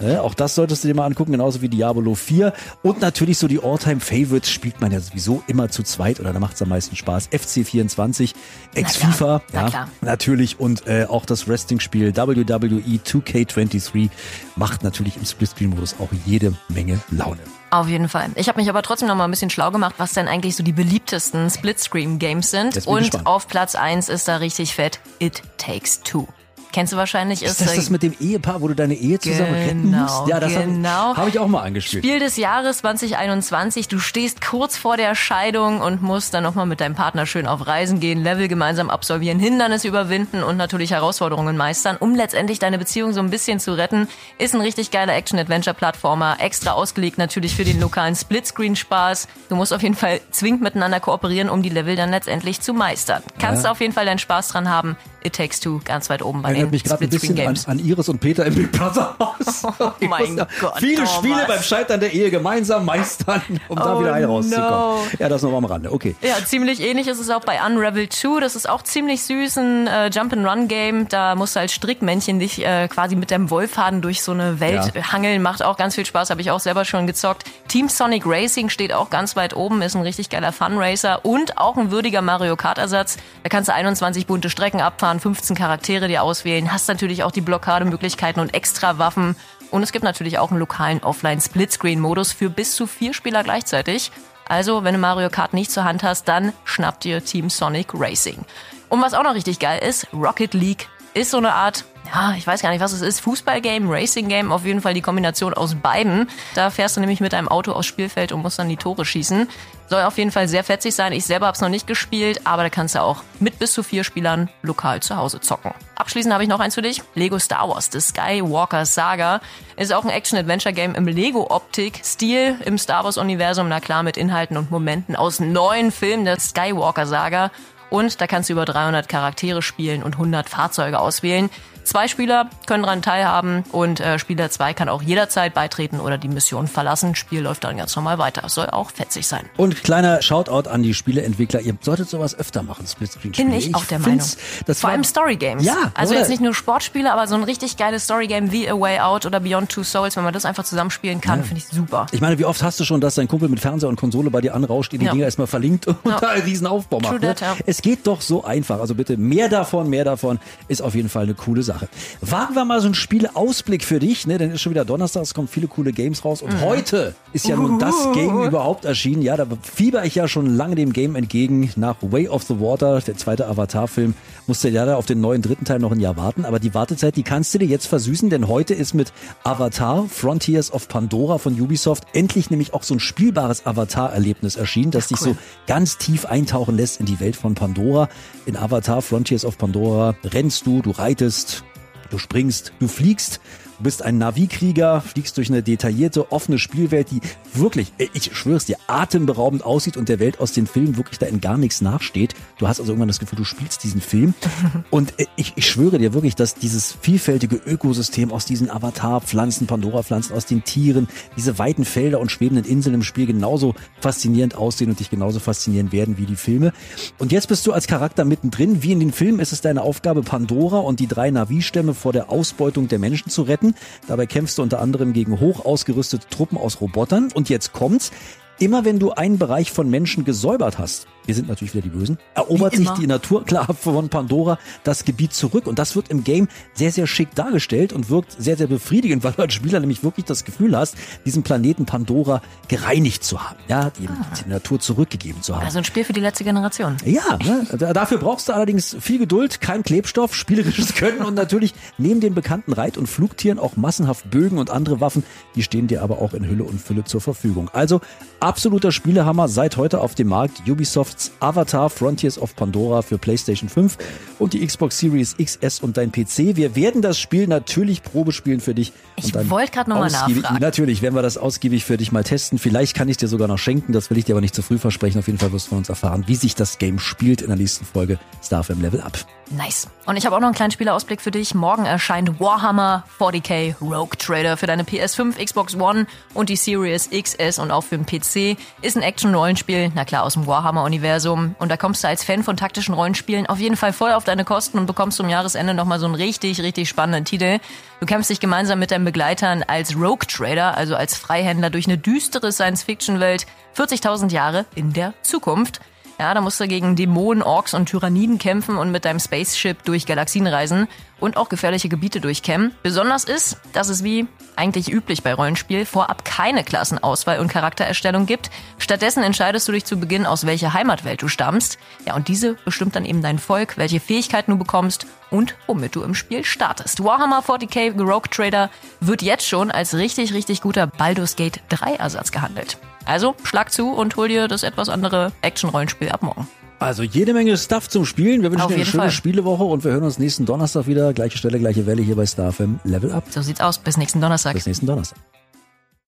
Äh, 0.00 0.16
auch 0.16 0.34
das 0.34 0.54
solltest 0.54 0.84
du 0.84 0.88
dir 0.88 0.94
mal 0.94 1.06
angucken, 1.06 1.32
genauso 1.32 1.62
wie 1.62 1.68
Diablo 1.68 2.14
4 2.14 2.52
und 2.82 3.00
natürlich 3.00 3.38
so 3.38 3.48
die 3.48 3.58
All-Time 3.84 4.00
Favorites 4.00 4.50
spielt 4.50 4.80
man 4.80 4.92
ja 4.92 5.00
sowieso 5.00 5.42
immer 5.46 5.68
zu 5.68 5.82
zweit 5.82 6.18
oder 6.18 6.32
da 6.32 6.40
macht 6.40 6.54
es 6.54 6.62
am 6.62 6.70
meisten 6.70 6.96
Spaß. 6.96 7.26
FC 7.26 7.66
24, 7.66 8.34
Ex-FIFA, 8.74 9.42
Na 9.52 9.60
ja, 9.60 9.68
klar. 9.68 9.88
natürlich 10.00 10.58
und 10.58 10.86
äh, 10.86 11.04
auch 11.06 11.26
das 11.26 11.46
Wrestling-Spiel 11.46 12.16
WWE 12.16 12.40
2K23 12.46 14.08
macht 14.56 14.84
natürlich 14.84 15.18
im 15.18 15.26
Splitscreen-Modus 15.26 15.96
auch 15.98 16.08
jede 16.24 16.54
Menge 16.68 16.98
Laune. 17.10 17.40
Auf 17.70 17.86
jeden 17.88 18.08
Fall. 18.08 18.30
Ich 18.36 18.48
habe 18.48 18.58
mich 18.58 18.70
aber 18.70 18.80
trotzdem 18.80 19.08
noch 19.08 19.16
mal 19.16 19.24
ein 19.24 19.30
bisschen 19.30 19.50
schlau 19.50 19.70
gemacht, 19.70 19.96
was 19.98 20.14
denn 20.14 20.28
eigentlich 20.28 20.56
so 20.56 20.62
die 20.62 20.72
beliebtesten 20.72 21.50
Splitscreen-Games 21.50 22.50
sind. 22.50 22.86
Und 22.86 23.00
gespannt. 23.00 23.26
auf 23.26 23.48
Platz 23.48 23.74
1 23.74 24.08
ist 24.08 24.28
da 24.28 24.36
richtig 24.36 24.74
fett 24.74 25.00
It 25.18 25.42
Takes 25.58 26.00
Two. 26.00 26.26
Kennst 26.74 26.92
du 26.92 26.96
wahrscheinlich? 26.96 27.44
Ist 27.44 27.60
das 27.60 27.72
äh, 27.72 27.76
das 27.76 27.88
mit 27.88 28.02
dem 28.02 28.14
Ehepaar, 28.20 28.60
wo 28.60 28.66
du 28.66 28.74
deine 28.74 28.94
Ehe 28.94 29.20
zusammen 29.20 29.54
retten 29.54 29.82
Genau, 29.92 30.02
musst? 30.02 30.26
Ja, 30.26 30.40
das 30.40 30.52
genau. 30.54 30.88
habe 30.90 31.16
hab 31.18 31.28
ich 31.28 31.38
auch 31.38 31.46
mal 31.46 31.62
angespielt. 31.62 32.04
Spiel 32.04 32.18
des 32.18 32.36
Jahres 32.36 32.78
2021. 32.78 33.86
Du 33.86 34.00
stehst 34.00 34.44
kurz 34.44 34.76
vor 34.76 34.96
der 34.96 35.14
Scheidung 35.14 35.80
und 35.80 36.02
musst 36.02 36.34
dann 36.34 36.42
nochmal 36.42 36.66
mit 36.66 36.80
deinem 36.80 36.96
Partner 36.96 37.26
schön 37.26 37.46
auf 37.46 37.68
Reisen 37.68 38.00
gehen, 38.00 38.24
Level 38.24 38.48
gemeinsam 38.48 38.90
absolvieren, 38.90 39.38
Hindernisse 39.38 39.86
überwinden 39.86 40.42
und 40.42 40.56
natürlich 40.56 40.90
Herausforderungen 40.90 41.56
meistern, 41.56 41.96
um 41.96 42.16
letztendlich 42.16 42.58
deine 42.58 42.76
Beziehung 42.76 43.12
so 43.12 43.20
ein 43.20 43.30
bisschen 43.30 43.60
zu 43.60 43.74
retten. 43.76 44.08
Ist 44.38 44.52
ein 44.54 44.60
richtig 44.60 44.90
geiler 44.90 45.14
Action-Adventure-Plattformer. 45.14 46.38
Extra 46.40 46.72
ausgelegt 46.72 47.18
natürlich 47.18 47.54
für 47.54 47.64
den 47.64 47.80
lokalen 47.80 48.16
Splitscreen-Spaß. 48.16 49.28
Du 49.48 49.54
musst 49.54 49.72
auf 49.72 49.82
jeden 49.82 49.94
Fall 49.94 50.20
zwingend 50.32 50.62
miteinander 50.62 50.98
kooperieren, 50.98 51.48
um 51.48 51.62
die 51.62 51.68
Level 51.68 51.94
dann 51.94 52.10
letztendlich 52.10 52.60
zu 52.60 52.72
meistern. 52.74 53.22
Kannst 53.38 53.62
Ja. 53.62 53.68
du 53.68 53.72
auf 53.72 53.80
jeden 53.80 53.92
Fall 53.92 54.06
deinen 54.06 54.18
Spaß 54.18 54.48
dran 54.48 54.68
haben. 54.68 54.96
It 55.24 55.34
Takes 55.34 55.60
Two 55.60 55.80
ganz 55.84 56.10
weit 56.10 56.22
oben 56.22 56.42
bei 56.42 56.50
Erinnert 56.50 56.66
den 56.68 56.70
mich 56.72 56.84
gerade 56.84 57.04
ein 57.04 57.10
bisschen 57.10 57.38
an, 57.40 57.58
an 57.66 57.78
Iris 57.78 58.08
und 58.08 58.20
Peter 58.20 58.44
im 58.46 58.54
Big 58.54 58.70
Brother 58.72 59.16
Haus. 59.20 59.64
Oh 59.78 59.90
mein 60.08 60.36
Gott, 60.36 60.48
Viele 60.78 60.96
Thomas. 60.96 61.14
Spiele 61.14 61.44
beim 61.48 61.62
Scheitern 61.62 62.00
der 62.00 62.12
Ehe 62.12 62.30
gemeinsam 62.30 62.84
meistern, 62.84 63.42
um 63.68 63.76
da 63.76 63.96
Oh 63.96 64.00
wieder 64.00 64.14
heil 64.14 64.24
rauszukommen. 64.26 64.70
no. 64.70 64.98
Ja, 65.18 65.28
das 65.28 65.42
noch 65.42 65.56
am 65.56 65.64
Rande. 65.64 65.92
Okay. 65.92 66.14
Ja, 66.22 66.34
ziemlich 66.44 66.80
ähnlich 66.80 67.06
ist 67.08 67.18
es 67.20 67.30
auch 67.30 67.40
bei 67.44 67.58
Unravel 67.64 68.08
2. 68.08 68.40
Das 68.40 68.54
ist 68.56 68.68
auch 68.68 68.82
ziemlich 68.82 69.22
süß, 69.24 69.56
ein 69.58 69.86
äh, 69.86 70.08
Jump-and-Run-Game. 70.08 71.08
Da 71.08 71.34
musst 71.34 71.56
du 71.56 71.60
als 71.60 71.72
Strickmännchen 71.72 72.38
dich 72.38 72.64
äh, 72.64 72.88
quasi 72.88 73.16
mit 73.16 73.30
deinem 73.30 73.50
Wollfaden 73.50 74.02
durch 74.02 74.22
so 74.22 74.32
eine 74.32 74.60
Welt 74.60 74.92
Ja. 74.94 75.12
hangeln. 75.12 75.40
Macht 75.42 75.62
auch 75.62 75.76
ganz 75.76 75.94
viel 75.94 76.04
Spaß, 76.06 76.30
habe 76.30 76.40
ich 76.40 76.50
auch 76.50 76.60
selber 76.60 76.84
schon 76.84 77.06
gezockt. 77.06 77.44
Team 77.68 77.88
Sonic 77.88 78.24
Racing 78.26 78.68
steht 78.68 78.92
auch 78.92 79.10
ganz 79.10 79.36
weit 79.36 79.56
oben, 79.56 79.80
ist 79.82 79.96
ein 79.96 80.02
richtig 80.02 80.28
geiler 80.30 80.52
Fun-Racer 80.52 81.24
und 81.24 81.56
auch 81.58 81.76
ein 81.76 81.90
würdiger 81.90 82.20
Mario 82.22 82.56
Kart-Ersatz. 82.56 83.16
Da 83.42 83.48
kannst 83.48 83.68
du 83.68 83.74
21 83.74 84.26
bunte 84.26 84.50
Strecken 84.50 84.80
abfahren, 84.80 85.13
15 85.20 85.56
Charaktere 85.56 86.08
dir 86.08 86.22
auswählen, 86.22 86.72
hast 86.72 86.88
natürlich 86.88 87.22
auch 87.22 87.30
die 87.30 87.40
Blockademöglichkeiten 87.40 88.40
und 88.40 88.54
extra 88.54 88.98
Waffen. 88.98 89.36
Und 89.70 89.82
es 89.82 89.92
gibt 89.92 90.04
natürlich 90.04 90.38
auch 90.38 90.50
einen 90.50 90.60
lokalen 90.60 91.02
Offline-Splitscreen-Modus 91.02 92.32
für 92.32 92.50
bis 92.50 92.76
zu 92.76 92.86
vier 92.86 93.14
Spieler 93.14 93.42
gleichzeitig. 93.42 94.12
Also, 94.48 94.84
wenn 94.84 94.94
du 94.94 95.00
Mario 95.00 95.30
Kart 95.30 95.54
nicht 95.54 95.70
zur 95.70 95.84
Hand 95.84 96.02
hast, 96.02 96.28
dann 96.28 96.52
schnapp 96.64 97.00
dir 97.00 97.24
Team 97.24 97.50
Sonic 97.50 97.88
Racing. 97.94 98.44
Und 98.88 99.00
was 99.00 99.14
auch 99.14 99.22
noch 99.22 99.34
richtig 99.34 99.58
geil 99.58 99.82
ist, 99.82 100.06
Rocket 100.12 100.54
League 100.54 100.88
ist 101.14 101.30
so 101.30 101.38
eine 101.38 101.54
Art, 101.54 101.84
ja, 102.12 102.34
ich 102.36 102.46
weiß 102.46 102.62
gar 102.62 102.70
nicht, 102.70 102.80
was 102.80 102.92
es 102.92 103.00
ist, 103.00 103.20
Fußballgame, 103.20 103.90
Racing-Game, 103.90 104.52
auf 104.52 104.64
jeden 104.64 104.80
Fall 104.80 104.94
die 104.94 105.00
Kombination 105.00 105.54
aus 105.54 105.74
beiden. 105.74 106.28
Da 106.54 106.70
fährst 106.70 106.96
du 106.96 107.00
nämlich 107.00 107.20
mit 107.20 107.32
deinem 107.32 107.48
Auto 107.48 107.72
aufs 107.72 107.86
Spielfeld 107.86 108.32
und 108.32 108.42
musst 108.42 108.58
dann 108.58 108.68
die 108.68 108.76
Tore 108.76 109.04
schießen. 109.04 109.48
Soll 109.88 110.02
auf 110.02 110.16
jeden 110.16 110.30
Fall 110.30 110.48
sehr 110.48 110.64
fetzig 110.64 110.94
sein. 110.94 111.12
Ich 111.12 111.24
selber 111.26 111.46
habe 111.46 111.54
es 111.54 111.60
noch 111.60 111.68
nicht 111.68 111.86
gespielt, 111.86 112.42
aber 112.44 112.62
da 112.62 112.70
kannst 112.70 112.94
du 112.94 113.02
auch 113.02 113.22
mit 113.38 113.58
bis 113.58 113.72
zu 113.72 113.82
vier 113.82 114.04
Spielern 114.04 114.48
lokal 114.62 115.00
zu 115.00 115.16
Hause 115.16 115.40
zocken. 115.40 115.72
Abschließend 115.96 116.32
habe 116.32 116.42
ich 116.42 116.48
noch 116.48 116.60
eins 116.60 116.74
für 116.74 116.82
dich. 116.82 117.02
Lego 117.14 117.38
Star 117.38 117.68
Wars, 117.68 117.90
The 117.92 118.00
Skywalker 118.00 118.86
Saga. 118.86 119.40
Ist 119.76 119.92
auch 119.92 120.04
ein 120.04 120.10
Action-Adventure-Game 120.10 120.94
im 120.94 121.06
Lego-Optik-Stil 121.06 122.56
im 122.64 122.78
Star 122.78 123.04
Wars-Universum. 123.04 123.68
Na 123.68 123.80
klar, 123.80 124.02
mit 124.02 124.16
Inhalten 124.16 124.56
und 124.56 124.70
Momenten 124.70 125.16
aus 125.16 125.40
neuen 125.40 125.92
Filmen 125.92 126.24
der 126.24 126.40
Skywalker 126.40 127.06
Saga. 127.06 127.50
Und 127.90 128.20
da 128.20 128.26
kannst 128.26 128.48
du 128.48 128.54
über 128.54 128.64
300 128.64 129.08
Charaktere 129.08 129.62
spielen 129.62 130.02
und 130.02 130.14
100 130.14 130.48
Fahrzeuge 130.48 130.98
auswählen. 130.98 131.50
Zwei 131.84 132.08
Spieler 132.08 132.48
können 132.66 132.82
daran 132.82 133.02
teilhaben 133.02 133.64
und 133.72 134.00
äh, 134.00 134.18
Spieler 134.18 134.50
2 134.50 134.74
kann 134.74 134.88
auch 134.88 135.02
jederzeit 135.02 135.54
beitreten 135.54 136.00
oder 136.00 136.18
die 136.18 136.28
Mission 136.28 136.66
verlassen. 136.66 137.14
Spiel 137.14 137.42
läuft 137.42 137.64
dann 137.64 137.76
ganz 137.76 137.94
normal 137.94 138.18
weiter. 138.18 138.48
Soll 138.48 138.70
auch 138.70 138.90
fetzig 138.90 139.26
sein. 139.26 139.44
Und 139.56 139.84
kleiner 139.84 140.22
Shoutout 140.22 140.68
an 140.68 140.82
die 140.82 140.94
Spieleentwickler. 140.94 141.60
Ihr 141.60 141.76
solltet 141.80 142.08
sowas 142.08 142.34
öfter 142.38 142.62
machen, 142.62 142.86
Splitscreen-Spiele. 142.86 143.50
Bin 143.50 143.58
ich 143.58 143.74
auch 143.74 143.84
der 143.84 143.98
Meinung. 143.98 144.20
Das 144.66 144.80
Vor 144.80 144.90
allem 144.90 145.04
Story 145.04 145.36
Games. 145.36 145.64
Ja, 145.64 145.92
also 145.94 146.12
oder? 146.12 146.20
jetzt 146.20 146.30
nicht 146.30 146.40
nur 146.42 146.54
Sportspiele, 146.54 147.12
aber 147.12 147.26
so 147.26 147.34
ein 147.34 147.44
richtig 147.44 147.76
geiles 147.76 148.04
Story 148.04 148.26
Game 148.26 148.50
wie 148.50 148.68
A 148.68 148.78
Way 148.78 149.00
Out 149.00 149.26
oder 149.26 149.40
Beyond 149.40 149.70
Two 149.70 149.82
Souls, 149.84 150.16
wenn 150.16 150.24
man 150.24 150.32
das 150.32 150.44
einfach 150.44 150.64
zusammenspielen 150.64 151.20
kann, 151.20 151.44
finde 151.44 151.62
ich 151.62 151.66
super. 151.68 152.06
Ich 152.12 152.20
meine, 152.20 152.38
wie 152.38 152.44
oft 152.46 152.62
hast 152.62 152.80
du 152.80 152.84
schon, 152.84 153.00
dass 153.00 153.14
dein 153.16 153.28
Kumpel 153.28 153.48
mit 153.48 153.60
Fernseher 153.60 153.88
und 153.88 153.96
Konsole 153.96 154.30
bei 154.30 154.40
dir 154.40 154.54
anrauscht, 154.54 154.92
die 154.92 154.96
Ja. 155.04 155.12
Dinger 155.12 155.24
erstmal 155.26 155.46
verlinkt 155.46 155.86
und 155.86 155.96
Ja. 156.04 156.18
da 156.20 156.28
einen 156.30 156.42
riesen 156.44 156.66
Aufbau 156.66 156.98
macht. 157.00 157.10
True 157.10 157.20
Ne? 157.20 157.26
that, 157.34 157.40
ja. 157.40 157.56
Es 157.66 157.82
geht 157.82 158.06
doch 158.06 158.20
so 158.20 158.42
einfach. 158.44 158.80
Also 158.80 158.94
bitte 158.94 159.16
mehr 159.16 159.48
davon, 159.48 159.90
mehr 159.90 160.04
davon 160.04 160.38
ist 160.68 160.80
auf 160.80 160.94
jeden 160.94 161.08
Fall 161.08 161.24
eine 161.24 161.34
coole 161.34 161.62
Sache. 161.62 161.73
Wagen 162.20 162.54
wir 162.54 162.64
mal 162.64 162.80
so 162.80 162.86
einen 162.86 162.94
Spieleausblick 162.94 163.84
für 163.84 163.98
dich, 163.98 164.26
ne? 164.26 164.38
Denn 164.38 164.50
ist 164.50 164.60
schon 164.60 164.70
wieder 164.70 164.84
Donnerstag, 164.84 165.22
es 165.22 165.34
kommen 165.34 165.48
viele 165.48 165.66
coole 165.66 165.92
Games 165.92 166.24
raus. 166.24 166.42
Mhm. 166.42 166.48
Und 166.48 166.60
heute 166.60 167.14
ist 167.32 167.46
ja 167.46 167.56
nun 167.56 167.78
das 167.78 167.94
Game 168.12 168.42
überhaupt 168.42 168.84
erschienen. 168.84 169.22
Ja, 169.22 169.36
da 169.36 169.46
fieber 169.62 170.04
ich 170.04 170.14
ja 170.14 170.28
schon 170.28 170.54
lange 170.56 170.74
dem 170.74 170.92
Game 170.92 171.16
entgegen. 171.16 171.70
Nach 171.76 171.96
Way 172.00 172.28
of 172.28 172.44
the 172.44 172.60
Water, 172.60 173.00
der 173.00 173.16
zweite 173.16 173.48
Avatar-Film, 173.48 174.14
musste 174.46 174.68
ja 174.68 174.86
da 174.86 174.96
auf 174.96 175.06
den 175.06 175.20
neuen 175.20 175.42
dritten 175.42 175.64
Teil 175.64 175.78
noch 175.78 175.92
ein 175.92 176.00
Jahr 176.00 176.16
warten. 176.16 176.44
Aber 176.44 176.58
die 176.58 176.74
Wartezeit, 176.74 177.16
die 177.16 177.22
kannst 177.22 177.54
du 177.54 177.58
dir 177.58 177.66
jetzt 177.66 177.86
versüßen, 177.86 178.30
denn 178.30 178.48
heute 178.48 178.74
ist 178.74 178.94
mit 178.94 179.12
Avatar 179.42 180.06
Frontiers 180.08 180.72
of 180.72 180.88
Pandora 180.88 181.38
von 181.38 181.60
Ubisoft 181.60 182.04
endlich 182.12 182.50
nämlich 182.50 182.74
auch 182.74 182.82
so 182.82 182.94
ein 182.94 183.00
spielbares 183.00 183.66
Avatar-Erlebnis 183.66 184.56
erschienen, 184.56 184.90
das 184.90 185.08
dich 185.08 185.18
so 185.18 185.36
ganz 185.66 185.98
tief 185.98 186.26
eintauchen 186.26 186.76
lässt 186.76 187.00
in 187.00 187.06
die 187.06 187.20
Welt 187.20 187.36
von 187.36 187.54
Pandora. 187.54 188.08
In 188.46 188.56
Avatar 188.56 189.02
Frontiers 189.02 189.44
of 189.44 189.58
Pandora 189.58 190.14
rennst 190.24 190.66
du, 190.66 190.82
du 190.82 190.90
reitest, 190.90 191.63
du 192.10 192.18
springst, 192.18 192.72
du 192.78 192.88
fliegst. 192.88 193.40
Du 193.78 193.84
bist 193.84 194.02
ein 194.02 194.18
Navi-Krieger, 194.18 195.00
fliegst 195.00 195.36
durch 195.36 195.50
eine 195.50 195.62
detaillierte, 195.62 196.30
offene 196.30 196.58
Spielwelt, 196.58 197.10
die 197.10 197.20
wirklich, 197.54 197.92
ich 198.12 198.36
schwöre 198.36 198.56
es 198.56 198.66
dir, 198.66 198.76
atemberaubend 198.86 199.64
aussieht 199.64 199.96
und 199.96 200.08
der 200.08 200.20
Welt 200.20 200.38
aus 200.38 200.52
den 200.52 200.66
Filmen 200.66 200.96
wirklich 200.96 201.18
da 201.18 201.26
in 201.26 201.40
gar 201.40 201.58
nichts 201.58 201.80
nachsteht. 201.80 202.34
Du 202.58 202.68
hast 202.68 202.78
also 202.78 202.92
irgendwann 202.92 203.08
das 203.08 203.18
Gefühl, 203.18 203.36
du 203.36 203.44
spielst 203.44 203.82
diesen 203.82 204.00
Film. 204.00 204.34
Und 204.90 205.18
äh, 205.18 205.26
ich, 205.36 205.54
ich 205.56 205.68
schwöre 205.68 205.98
dir 205.98 206.14
wirklich, 206.14 206.34
dass 206.36 206.54
dieses 206.54 206.96
vielfältige 207.00 207.56
Ökosystem 207.56 208.32
aus 208.32 208.44
diesen 208.44 208.70
Avatar-Pflanzen, 208.70 209.66
Pandora-Pflanzen, 209.66 210.34
aus 210.34 210.46
den 210.46 210.64
Tieren, 210.64 211.08
diese 211.36 211.58
weiten 211.58 211.84
Felder 211.84 212.20
und 212.20 212.30
schwebenden 212.30 212.64
Inseln 212.64 212.94
im 212.94 213.02
Spiel 213.02 213.26
genauso 213.26 213.74
faszinierend 214.00 214.54
aussehen 214.56 214.90
und 214.90 215.00
dich 215.00 215.10
genauso 215.10 215.40
faszinieren 215.40 215.92
werden 215.92 216.18
wie 216.18 216.26
die 216.26 216.36
Filme. 216.36 216.72
Und 217.18 217.32
jetzt 217.32 217.48
bist 217.48 217.66
du 217.66 217.72
als 217.72 217.86
Charakter 217.86 218.24
mittendrin. 218.24 218.82
Wie 218.82 218.92
in 218.92 219.00
den 219.00 219.12
Filmen 219.12 219.40
ist 219.40 219.52
es 219.52 219.60
deine 219.60 219.82
Aufgabe, 219.82 220.22
Pandora 220.22 220.78
und 220.78 221.00
die 221.00 221.06
drei 221.06 221.30
Navi-Stämme 221.30 221.94
vor 221.94 222.12
der 222.12 222.30
Ausbeutung 222.30 222.88
der 222.88 222.98
Menschen 222.98 223.30
zu 223.30 223.42
retten. 223.42 223.63
Dabei 224.08 224.26
kämpfst 224.26 224.58
du 224.58 224.62
unter 224.62 224.80
anderem 224.80 225.12
gegen 225.12 225.40
hoch 225.40 225.64
ausgerüstete 225.64 226.28
Truppen 226.28 226.58
aus 226.58 226.80
Robotern. 226.80 227.30
Und 227.32 227.48
jetzt 227.48 227.72
kommt's. 227.72 228.10
Immer 228.58 228.84
wenn 228.84 228.98
du 228.98 229.10
einen 229.12 229.38
Bereich 229.38 229.72
von 229.72 229.90
Menschen 229.90 230.24
gesäubert 230.24 230.78
hast, 230.78 231.06
wir 231.26 231.34
sind 231.34 231.48
natürlich 231.48 231.74
wieder 231.74 231.82
die 231.82 231.88
Bösen, 231.88 232.18
erobert 232.34 232.76
sich 232.76 232.88
die 232.90 233.06
Natur 233.06 233.44
klar 233.46 233.72
von 233.74 234.10
Pandora 234.10 234.58
das 234.84 235.04
Gebiet 235.06 235.32
zurück. 235.32 235.66
Und 235.66 235.78
das 235.78 235.96
wird 235.96 236.08
im 236.10 236.22
Game 236.22 236.48
sehr, 236.74 236.92
sehr 236.92 237.06
schick 237.06 237.34
dargestellt 237.34 237.92
und 237.94 238.10
wirkt 238.10 238.32
sehr, 238.38 238.56
sehr 238.58 238.66
befriedigend, 238.66 239.24
weil 239.24 239.32
du 239.32 239.42
als 239.42 239.54
Spieler 239.54 239.80
nämlich 239.80 240.04
wirklich 240.04 240.26
das 240.26 240.44
Gefühl 240.44 240.76
hast, 240.76 240.96
diesen 241.24 241.42
Planeten 241.42 241.86
Pandora 241.86 242.42
gereinigt 242.68 243.24
zu 243.24 243.42
haben. 243.42 243.56
Ja, 243.68 243.90
die, 243.90 244.06
die 244.44 244.48
Natur 244.50 244.78
zurückgegeben 244.80 245.40
zu 245.42 245.56
haben. 245.56 245.64
Also 245.64 245.78
ein 245.78 245.84
Spiel 245.84 246.04
für 246.04 246.12
die 246.12 246.20
letzte 246.20 246.44
Generation. 246.44 246.96
Ja, 247.06 247.38
ne? 247.42 247.66
Da- 247.78 247.92
dafür 247.94 248.18
brauchst 248.18 248.48
du 248.48 248.52
allerdings 248.52 248.94
viel 249.00 249.18
Geduld, 249.18 249.60
kein 249.62 249.82
Klebstoff, 249.82 250.34
spielerisches 250.34 250.94
Können 250.94 251.22
und 251.22 251.34
natürlich 251.34 251.72
neben 251.96 252.20
den 252.20 252.34
bekannten 252.34 252.72
Reit- 252.74 252.98
und 252.98 253.06
Flugtieren 253.08 253.58
auch 253.58 253.76
massenhaft 253.76 254.30
Bögen 254.30 254.58
und 254.58 254.68
andere 254.70 255.00
Waffen. 255.00 255.24
Die 255.54 255.62
stehen 255.62 255.86
dir 255.86 256.02
aber 256.02 256.20
auch 256.20 256.34
in 256.34 256.46
Hülle 256.46 256.64
und 256.64 256.80
Fülle 256.82 257.04
zur 257.04 257.22
Verfügung. 257.22 257.70
Also 257.72 258.00
absoluter 258.44 258.92
Spielehammer 258.92 259.48
seit 259.48 259.76
heute 259.76 260.00
auf 260.00 260.14
dem 260.14 260.28
Markt. 260.28 260.68
Ubisofts 260.68 261.32
Avatar 261.40 261.90
Frontiers 261.90 262.38
of 262.38 262.54
Pandora 262.54 263.02
für 263.02 263.18
PlayStation 263.18 263.68
5 263.68 263.96
und 264.38 264.52
die 264.52 264.64
Xbox 264.64 264.98
Series 264.98 265.34
XS 265.36 265.80
und 265.80 265.96
dein 265.96 266.12
PC. 266.12 266.54
Wir 266.56 266.76
werden 266.76 267.02
das 267.02 267.18
Spiel 267.18 267.46
natürlich 267.46 268.02
Probe 268.02 268.32
spielen 268.32 268.60
für 268.60 268.74
dich. 268.74 268.92
Ich 269.16 269.34
wollte 269.50 269.72
gerade 269.72 269.90
noch 269.90 269.98
mal 269.98 270.06
ausgiebig- 270.08 270.42
nachfragen. 270.42 270.60
Natürlich 270.60 271.02
werden 271.02 271.14
wir 271.14 271.22
das 271.22 271.38
ausgiebig 271.38 271.84
für 271.84 271.96
dich 271.96 272.12
mal 272.12 272.24
testen. 272.24 272.58
Vielleicht 272.58 272.94
kann 272.94 273.08
ich 273.08 273.16
dir 273.16 273.28
sogar 273.28 273.48
noch 273.48 273.58
schenken. 273.58 273.92
Das 273.92 274.10
will 274.10 274.18
ich 274.18 274.24
dir 274.24 274.34
aber 274.34 274.40
nicht 274.40 274.54
zu 274.54 274.62
früh 274.62 274.78
versprechen. 274.78 275.18
Auf 275.18 275.26
jeden 275.26 275.38
Fall 275.38 275.52
wirst 275.52 275.66
du 275.66 275.70
von 275.70 275.78
uns 275.78 275.88
erfahren, 275.88 276.24
wie 276.26 276.36
sich 276.36 276.54
das 276.54 276.78
Game 276.78 276.98
spielt 276.98 277.40
in 277.42 277.48
der 277.48 277.56
nächsten 277.56 277.84
Folge 277.84 278.18
Starfam 278.42 278.80
Level 278.82 279.00
Up. 279.00 279.24
Nice. 279.50 279.88
Und 280.06 280.16
ich 280.16 280.26
habe 280.26 280.36
auch 280.36 280.40
noch 280.40 280.48
einen 280.48 280.54
kleinen 280.54 280.70
Spielerausblick 280.70 281.20
für 281.20 281.30
dich. 281.30 281.54
Morgen 281.54 281.86
erscheint 281.86 282.40
Warhammer 282.40 283.04
40k 283.18 283.74
Rogue 283.80 284.16
Trader 284.18 284.56
für 284.56 284.66
deine 284.66 284.82
PS5, 284.82 285.42
Xbox 285.42 285.74
One 285.74 286.06
und 286.34 286.48
die 286.48 286.56
Series 286.56 287.10
XS 287.10 287.58
und 287.58 287.70
auch 287.70 287.82
für 287.82 287.98
den 287.98 288.06
PC. 288.06 288.58
Ist 288.82 288.96
ein 288.96 289.02
Action-Rollenspiel, 289.02 289.92
na 289.94 290.04
klar, 290.04 290.24
aus 290.24 290.34
dem 290.34 290.46
Warhammer-Universum. 290.46 291.54
Und 291.58 291.70
da 291.70 291.76
kommst 291.76 292.04
du 292.04 292.08
als 292.08 292.24
Fan 292.24 292.42
von 292.42 292.56
taktischen 292.56 292.94
Rollenspielen 292.94 293.46
auf 293.46 293.58
jeden 293.58 293.76
Fall 293.76 293.92
voll 293.92 294.12
auf 294.12 294.24
deine 294.24 294.44
Kosten 294.44 294.78
und 294.78 294.86
bekommst 294.86 295.16
zum 295.16 295.28
Jahresende 295.28 295.74
nochmal 295.74 295.98
so 295.98 296.06
einen 296.06 296.14
richtig, 296.14 296.60
richtig 296.60 296.88
spannenden 296.88 297.24
Titel. 297.24 297.58
Du 298.00 298.06
kämpfst 298.06 298.30
dich 298.30 298.40
gemeinsam 298.40 298.78
mit 298.78 298.90
deinen 298.90 299.04
Begleitern 299.04 299.62
als 299.66 299.94
Rogue 299.96 300.26
Trader, 300.26 300.76
also 300.76 300.96
als 300.96 301.16
Freihändler 301.16 301.70
durch 301.70 301.86
eine 301.86 301.98
düstere 301.98 302.52
Science-Fiction-Welt 302.52 303.46
40.000 303.76 304.30
Jahre 304.30 304.66
in 304.74 304.92
der 304.92 305.14
Zukunft. 305.22 305.80
Ja, 306.18 306.32
da 306.32 306.40
musst 306.40 306.60
du 306.60 306.68
gegen 306.68 306.94
Dämonen, 306.94 307.42
Orks 307.42 307.74
und 307.74 307.86
Tyranniden 307.86 308.38
kämpfen 308.38 308.76
und 308.76 308.92
mit 308.92 309.04
deinem 309.04 309.18
Spaceship 309.18 309.82
durch 309.82 310.06
Galaxien 310.06 310.46
reisen 310.46 310.86
und 311.18 311.36
auch 311.36 311.48
gefährliche 311.48 311.88
Gebiete 311.88 312.20
durchkämmen. 312.20 312.72
Besonders 312.84 313.24
ist, 313.24 313.58
dass 313.72 313.88
es 313.88 314.04
wie 314.04 314.28
eigentlich 314.54 314.92
üblich 314.92 315.24
bei 315.24 315.34
Rollenspiel 315.34 315.84
vorab 315.84 316.24
keine 316.24 316.62
Klassenauswahl 316.62 317.40
und 317.40 317.48
Charaktererstellung 317.48 318.26
gibt. 318.26 318.50
Stattdessen 318.78 319.24
entscheidest 319.24 319.66
du 319.66 319.72
dich 319.72 319.84
zu 319.84 319.98
Beginn, 319.98 320.24
aus 320.24 320.46
welcher 320.46 320.72
Heimatwelt 320.72 321.20
du 321.20 321.28
stammst. 321.28 321.78
Ja, 322.06 322.14
und 322.14 322.28
diese 322.28 322.54
bestimmt 322.64 322.94
dann 322.94 323.04
eben 323.04 323.20
dein 323.20 323.40
Volk, 323.40 323.76
welche 323.76 323.98
Fähigkeiten 323.98 324.52
du 324.52 324.58
bekommst 324.58 325.06
und 325.30 325.56
womit 325.66 325.96
du 325.96 326.02
im 326.02 326.14
Spiel 326.14 326.44
startest. 326.44 327.02
Warhammer 327.02 327.42
40k 327.42 328.00
Rogue 328.00 328.30
Trader 328.30 328.70
wird 329.00 329.22
jetzt 329.22 329.48
schon 329.48 329.72
als 329.72 329.94
richtig, 329.94 330.32
richtig 330.32 330.60
guter 330.60 330.86
Baldur's 330.86 331.34
Gate 331.34 331.60
3 331.70 331.94
Ersatz 331.94 332.30
gehandelt. 332.30 332.78
Also 333.06 333.34
schlag 333.44 333.72
zu 333.72 333.90
und 333.90 334.16
hol 334.16 334.28
dir 334.28 334.48
das 334.48 334.62
etwas 334.62 334.88
andere 334.88 335.32
Action-Rollenspiel 335.42 336.10
ab 336.10 336.22
morgen. 336.22 336.48
Also 336.78 337.02
jede 337.02 337.32
Menge 337.32 337.56
Stuff 337.56 337.88
zum 337.88 338.04
Spielen. 338.04 338.42
Wir 338.42 338.50
wünschen 338.50 338.68
dir 338.68 338.74
eine 338.74 338.84
schöne 338.84 339.04
Fall. 339.04 339.10
Spielewoche 339.10 339.64
und 339.64 339.84
wir 339.84 339.92
hören 339.92 340.02
uns 340.02 340.18
nächsten 340.18 340.44
Donnerstag 340.44 340.86
wieder. 340.86 341.12
Gleiche 341.12 341.38
Stelle, 341.38 341.58
gleiche 341.58 341.86
Welle 341.86 342.02
hier 342.02 342.16
bei 342.16 342.26
Starfam 342.26 342.80
Level 342.84 343.12
Up. 343.12 343.24
So 343.30 343.42
sieht's 343.42 343.60
aus. 343.60 343.78
Bis 343.78 343.96
nächsten 343.96 344.20
Donnerstag. 344.20 344.54
Bis 344.54 344.66
nächsten 344.66 344.86
Donnerstag. 344.86 345.18